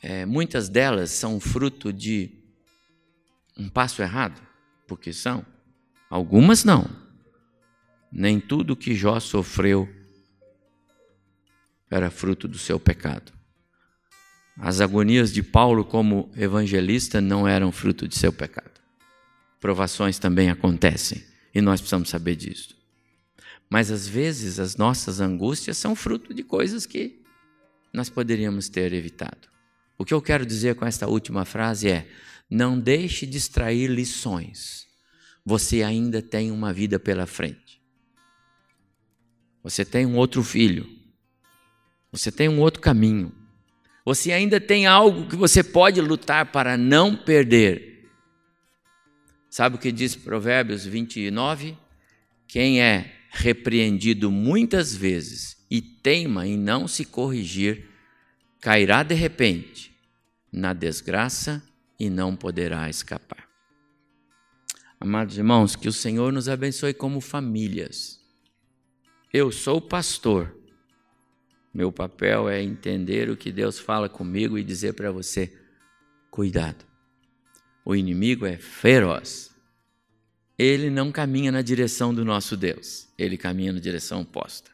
é, 0.03 0.25
muitas 0.27 0.69
delas 0.69 1.11
são 1.11 1.39
fruto 1.39 1.93
de 1.93 2.31
um 3.57 3.69
passo 3.69 4.03
errado, 4.03 4.41
porque 4.87 5.13
são. 5.13 5.45
Algumas 6.09 6.65
não. 6.65 6.91
Nem 8.11 8.41
tudo 8.41 8.77
que 8.77 8.95
Jó 8.95 9.21
sofreu 9.21 9.89
era 11.89 12.11
fruto 12.11 12.49
do 12.49 12.59
seu 12.59 12.81
pecado. 12.81 13.40
As 14.63 14.83
agonias 14.83 15.33
de 15.33 15.43
Paulo 15.43 15.85
como 15.85 16.31
evangelista 16.37 17.19
não 17.19 17.49
eram 17.49 17.73
fruto 17.73 18.07
de 18.07 18.15
seu 18.15 18.31
pecado. 18.31 18.79
Provações 19.59 20.19
também 20.19 20.51
acontecem 20.51 21.25
e 21.55 21.63
nós 21.63 21.81
precisamos 21.81 22.11
saber 22.11 22.37
disso. 22.37 22.77
Mas 23.71 23.91
às 23.91 24.07
vezes 24.07 24.61
as 24.61 24.77
nossas 24.77 25.19
angústias 25.19 25.79
são 25.79 25.97
fruto 25.97 26.35
de 26.35 26.43
coisas 26.43 26.85
que 26.85 27.23
nós 27.91 28.11
poderíamos 28.11 28.69
ter 28.69 28.93
evitado. 28.93 29.49
O 29.97 30.05
que 30.05 30.13
eu 30.13 30.21
quero 30.21 30.45
dizer 30.45 30.75
com 30.75 30.85
esta 30.85 31.09
última 31.09 31.47
frase 31.47 31.89
é: 31.89 32.07
não 32.49 32.79
deixe 32.79 33.25
de 33.25 33.39
extrair 33.39 33.89
lições. 33.89 34.87
Você 35.43 35.83
ainda 35.83 36.21
tem 36.21 36.51
uma 36.51 36.71
vida 36.71 36.99
pela 36.99 37.27
frente. 37.27 37.81
Você 39.63 39.87
tem 39.87 40.05
um 40.05 40.17
outro 40.17 40.43
filho. 40.43 40.87
Você 42.13 42.31
tem 42.31 42.49
um 42.49 42.61
outro 42.61 42.83
caminho. 42.83 43.40
Você 44.05 44.33
ainda 44.33 44.61
tem 44.61 44.87
algo 44.87 45.29
que 45.29 45.37
você 45.37 45.63
pode 45.63 46.01
lutar 46.01 46.53
para 46.53 46.77
não 46.77 47.15
perder. 47.15 48.09
Sabe 49.49 49.77
o 49.77 49.79
que 49.79 49.93
diz 49.93 50.17
Provérbios 50.17 50.85
29? 50.85 51.77
Quem 52.47 52.81
é 52.81 53.13
repreendido 53.31 54.31
muitas 54.31 54.95
vezes 54.95 55.57
e 55.71 55.81
teima 55.81 56.47
em 56.47 56.57
não 56.57 56.89
se 56.89 57.05
corrigir, 57.05 57.89
cairá 58.61 59.03
de 59.03 59.15
repente 59.15 59.95
na 60.53 60.73
desgraça 60.73 61.63
e 61.99 62.11
não 62.11 62.35
poderá 62.35 62.89
escapar. 62.91 63.49
Amados 64.99 65.39
irmãos, 65.39 65.77
que 65.77 65.89
o 65.89 65.93
Senhor 65.93 66.33
nos 66.33 66.49
abençoe 66.49 66.93
como 66.93 67.21
famílias. 67.21 68.21
Eu 69.33 69.53
sou 69.53 69.81
pastor 69.81 70.60
meu 71.73 71.93
papel 71.93 72.49
é 72.49 72.61
entender 72.61 73.31
o 73.31 73.37
que 73.37 73.53
Deus 73.53 73.79
fala 73.79 74.09
comigo 74.09 74.59
e 74.59 74.65
dizer 74.65 74.95
para 74.95 75.13
você: 75.13 75.57
cuidado, 76.31 76.85
o 77.85 77.95
inimigo 77.95 78.45
é 78.45 78.57
feroz. 78.57 79.51
Ele 80.59 80.91
não 80.91 81.11
caminha 81.11 81.51
na 81.51 81.63
direção 81.63 82.13
do 82.13 82.25
nosso 82.25 82.57
Deus, 82.57 83.09
ele 83.17 83.39
caminha 83.39 83.73
na 83.73 83.81
direção 83.81 84.21
oposta. 84.23 84.71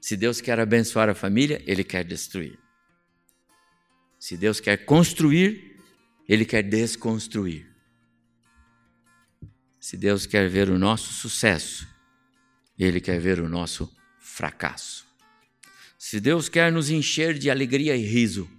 Se 0.00 0.16
Deus 0.16 0.40
quer 0.40 0.58
abençoar 0.58 1.10
a 1.10 1.14
família, 1.14 1.62
ele 1.66 1.84
quer 1.84 2.04
destruir. 2.04 2.58
Se 4.18 4.36
Deus 4.36 4.60
quer 4.60 4.78
construir, 4.84 5.76
ele 6.28 6.44
quer 6.44 6.62
desconstruir. 6.62 7.66
Se 9.78 9.96
Deus 9.96 10.26
quer 10.26 10.48
ver 10.48 10.70
o 10.70 10.78
nosso 10.78 11.12
sucesso, 11.12 11.86
ele 12.78 13.00
quer 13.00 13.18
ver 13.18 13.40
o 13.40 13.48
nosso 13.48 13.90
fracasso. 14.18 15.09
Se 16.02 16.18
Deus 16.18 16.48
quer 16.48 16.72
nos 16.72 16.88
encher 16.88 17.38
de 17.38 17.50
alegria 17.50 17.94
e 17.94 18.02
riso, 18.02 18.50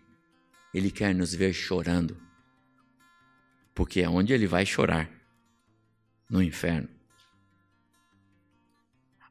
Ele 0.72 0.92
quer 0.92 1.16
nos 1.16 1.34
ver 1.34 1.52
chorando. 1.54 2.16
Porque 3.74 4.02
é 4.02 4.08
onde 4.08 4.32
Ele 4.32 4.46
vai 4.46 4.64
chorar 4.64 5.10
no 6.30 6.44
inferno. 6.44 6.88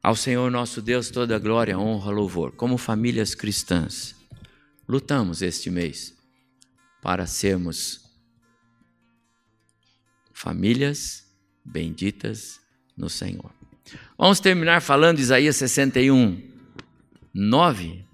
Ao 0.03 0.13
Senhor 0.13 0.51
nosso 0.51 0.81
Deus 0.81 1.09
toda 1.09 1.39
glória, 1.39 1.79
honra, 1.79 2.11
louvor. 2.11 2.51
Como 2.51 2.77
famílias 2.77 3.33
cristãs, 3.33 4.13
lutamos 4.85 5.41
este 5.41 5.69
mês 5.69 6.13
para 7.01 7.25
sermos 7.25 8.11
famílias 10.33 11.25
benditas 11.63 12.59
no 12.97 13.09
Senhor. 13.09 13.53
Vamos 14.17 14.41
terminar 14.41 14.81
falando 14.81 15.19
Isaías 15.19 15.55
61, 15.55 16.50
9, 17.33 18.05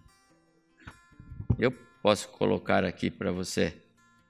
eu 1.57 1.72
posso 2.03 2.28
colocar 2.30 2.84
aqui 2.84 3.09
para 3.09 3.32
você 3.32 3.74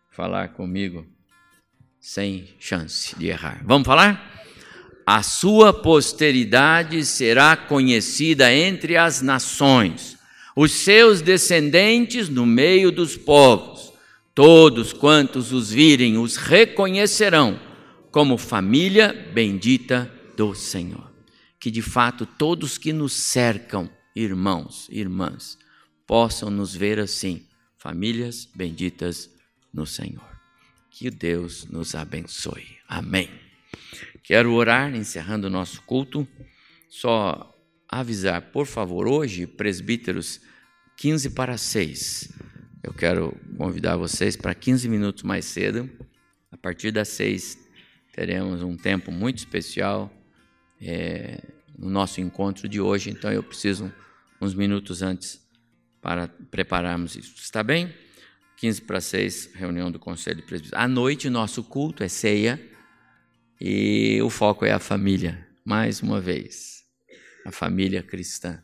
falar 0.09 0.49
comigo 0.49 1.05
sem 1.99 2.55
chance 2.57 3.13
de 3.17 3.27
errar. 3.27 3.61
Vamos 3.65 3.85
falar? 3.85 4.45
A 5.05 5.21
sua 5.21 5.73
posteridade 5.73 7.05
será 7.05 7.55
conhecida 7.55 8.53
entre 8.53 8.95
as 8.95 9.21
nações, 9.21 10.17
os 10.55 10.71
seus 10.71 11.21
descendentes 11.21 12.29
no 12.29 12.45
meio 12.45 12.91
dos 12.91 13.17
povos. 13.17 13.93
Todos 14.33 14.93
quantos 14.93 15.51
os 15.51 15.69
virem 15.69 16.17
os 16.17 16.37
reconhecerão 16.37 17.59
como 18.11 18.37
família 18.37 19.13
bendita 19.33 20.11
do 20.35 20.55
Senhor. 20.55 21.11
Que 21.59 21.71
de 21.71 21.81
fato 21.81 22.25
todos 22.25 22.77
que 22.77 22.93
nos 22.93 23.13
cercam 23.13 23.89
irmãos, 24.23 24.87
irmãs, 24.89 25.57
possam 26.07 26.49
nos 26.49 26.75
ver 26.75 26.99
assim, 26.99 27.45
famílias 27.77 28.49
benditas 28.55 29.29
no 29.71 29.85
Senhor. 29.85 30.27
Que 30.89 31.11
Deus 31.11 31.65
nos 31.65 31.93
abençoe. 31.93 32.65
Amém. 32.87 33.29
Quero 34.23 34.53
orar, 34.53 34.95
encerrando 34.95 35.47
o 35.47 35.49
nosso 35.49 35.81
culto, 35.83 36.27
só 36.89 37.53
avisar, 37.87 38.41
por 38.51 38.65
favor, 38.65 39.07
hoje, 39.07 39.45
presbíteros, 39.45 40.41
15 40.97 41.29
para 41.29 41.57
6. 41.57 42.33
Eu 42.81 42.93
quero 42.93 43.37
convidar 43.55 43.97
vocês 43.97 44.35
para 44.35 44.55
15 44.55 44.89
minutos 44.89 45.23
mais 45.23 45.45
cedo. 45.45 45.89
A 46.51 46.57
partir 46.57 46.91
das 46.91 47.09
6 47.09 47.57
teremos 48.13 48.63
um 48.63 48.75
tempo 48.75 49.11
muito 49.11 49.37
especial 49.37 50.11
é, 50.81 51.39
no 51.77 51.87
nosso 51.87 52.19
encontro 52.19 52.67
de 52.67 52.81
hoje, 52.81 53.11
então 53.11 53.31
eu 53.31 53.43
preciso 53.43 53.93
uns 54.39 54.53
minutos 54.53 55.01
antes 55.01 55.45
para 56.01 56.27
prepararmos 56.27 57.15
isso. 57.15 57.35
Está 57.37 57.63
bem? 57.63 57.93
15 58.57 58.81
para 58.81 58.99
6, 58.99 59.51
reunião 59.53 59.91
do 59.91 59.99
Conselho 59.99 60.37
de 60.37 60.43
Presbíteros. 60.43 60.81
À 60.81 60.87
noite, 60.87 61.29
nosso 61.29 61.63
culto 61.63 62.03
é 62.03 62.07
ceia 62.07 62.59
e 63.61 64.19
o 64.21 64.29
foco 64.29 64.65
é 64.65 64.71
a 64.71 64.79
família, 64.79 65.47
mais 65.63 66.01
uma 66.01 66.19
vez. 66.19 66.83
A 67.45 67.51
família 67.51 68.01
cristã 68.01 68.63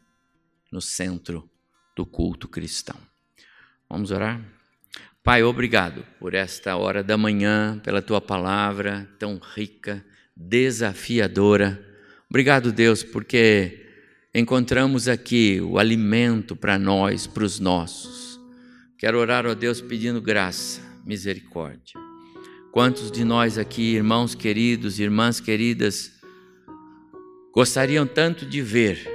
no 0.71 0.81
centro 0.81 1.49
do 1.95 2.05
culto 2.05 2.47
cristão. 2.47 2.97
Vamos 3.87 4.09
orar? 4.09 4.41
Pai, 5.23 5.43
obrigado 5.43 6.05
por 6.19 6.33
esta 6.33 6.75
hora 6.75 7.03
da 7.03 7.15
manhã, 7.15 7.79
pela 7.83 8.01
tua 8.01 8.19
palavra 8.19 9.07
tão 9.19 9.39
rica, 9.55 10.03
desafiadora. 10.35 11.81
Obrigado, 12.27 12.71
Deus, 12.71 13.03
porque 13.03 13.82
encontramos 14.33 15.07
aqui 15.07 15.61
o 15.61 15.77
alimento 15.77 16.55
para 16.55 16.79
nós, 16.79 17.27
para 17.27 17.43
os 17.43 17.59
nossos. 17.59 18.39
Quero 18.97 19.19
orar 19.19 19.45
a 19.45 19.53
Deus 19.53 19.79
pedindo 19.79 20.19
graça, 20.19 20.81
misericórdia. 21.05 21.99
Quantos 22.71 23.11
de 23.11 23.23
nós 23.23 23.59
aqui, 23.59 23.93
irmãos 23.93 24.33
queridos, 24.33 24.99
irmãs 24.99 25.39
queridas, 25.39 26.11
gostariam 27.53 28.07
tanto 28.07 28.47
de 28.47 28.59
ver 28.61 29.07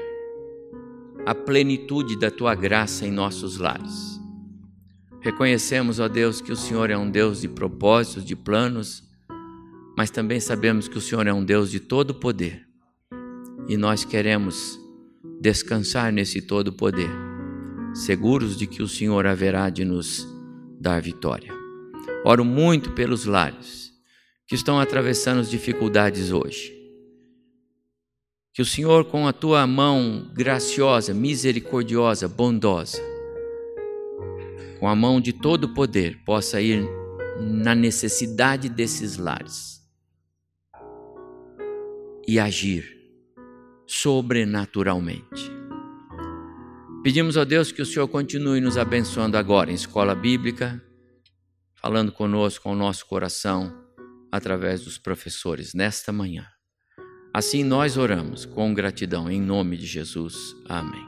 a 1.27 1.35
plenitude 1.35 2.17
da 2.17 2.31
tua 2.31 2.55
graça 2.55 3.05
em 3.05 3.11
nossos 3.11 3.59
lares? 3.59 4.21
Reconhecemos, 5.21 5.99
ó 5.99 6.07
Deus, 6.07 6.41
que 6.41 6.53
o 6.53 6.57
Senhor 6.57 6.91
é 6.91 6.97
um 6.97 7.11
Deus 7.11 7.41
de 7.41 7.49
propósitos, 7.49 8.25
de 8.25 8.37
planos, 8.37 9.03
mas 9.97 10.11
também 10.11 10.39
sabemos 10.39 10.87
que 10.87 10.97
o 10.97 11.01
Senhor 11.01 11.27
é 11.27 11.33
um 11.33 11.45
Deus 11.45 11.73
de 11.73 11.81
todo 11.81 12.15
poder. 12.15 12.65
E 13.69 13.77
nós 13.77 14.05
queremos 14.05 14.79
descansar 15.41 16.13
nesse 16.13 16.43
todo 16.43 16.73
poder 16.73 17.11
seguros 17.95 18.57
de 18.57 18.67
que 18.67 18.83
o 18.83 18.89
Senhor 18.89 19.27
haverá 19.27 19.71
de 19.71 19.85
nos 19.85 20.27
dar 20.81 21.01
vitória. 21.01 21.53
Oro 22.25 22.45
muito 22.45 22.93
pelos 22.93 23.25
lares 23.25 23.93
que 24.47 24.55
estão 24.55 24.81
atravessando 24.81 25.41
as 25.41 25.51
dificuldades 25.51 26.33
hoje. 26.33 26.73
Que 28.53 28.63
o 28.63 28.67
Senhor, 28.67 29.05
com 29.05 29.27
a 29.27 29.33
tua 29.33 29.67
mão 29.67 30.31
graciosa, 30.35 31.15
misericordiosa, 31.15 32.27
bondosa, 32.27 32.99
com 34.81 34.89
a 34.89 34.97
mão 34.97 35.21
de 35.21 35.33
todo 35.33 35.75
poder, 35.75 36.25
possa 36.25 36.61
ir 36.61 36.85
na 37.41 37.75
necessidade 37.75 38.69
desses 38.69 39.17
lares 39.17 39.81
e 42.27 42.39
agir 42.39 42.98
sobrenaturalmente. 43.89 45.51
Pedimos 47.03 47.39
a 47.39 47.45
Deus 47.45 47.73
que 47.73 47.81
o 47.81 47.87
Senhor 47.87 48.07
continue 48.07 48.61
nos 48.61 48.77
abençoando 48.77 49.39
agora 49.39 49.71
em 49.71 49.75
escola 49.75 50.15
bíblica, 50.15 50.81
falando 51.75 52.13
conosco 52.13 52.65
com 52.65 52.73
o 52.73 52.77
nosso 52.77 53.07
coração 53.07 53.75
através 54.31 54.85
dos 54.85 54.99
professores 54.99 55.73
nesta 55.73 56.13
manhã. 56.13 56.47
Assim 57.33 57.65
nós 57.65 57.97
oramos 57.97 58.45
com 58.45 58.75
gratidão 58.75 59.31
em 59.31 59.41
nome 59.41 59.77
de 59.79 59.87
Jesus. 59.87 60.37
Amém. 60.69 61.08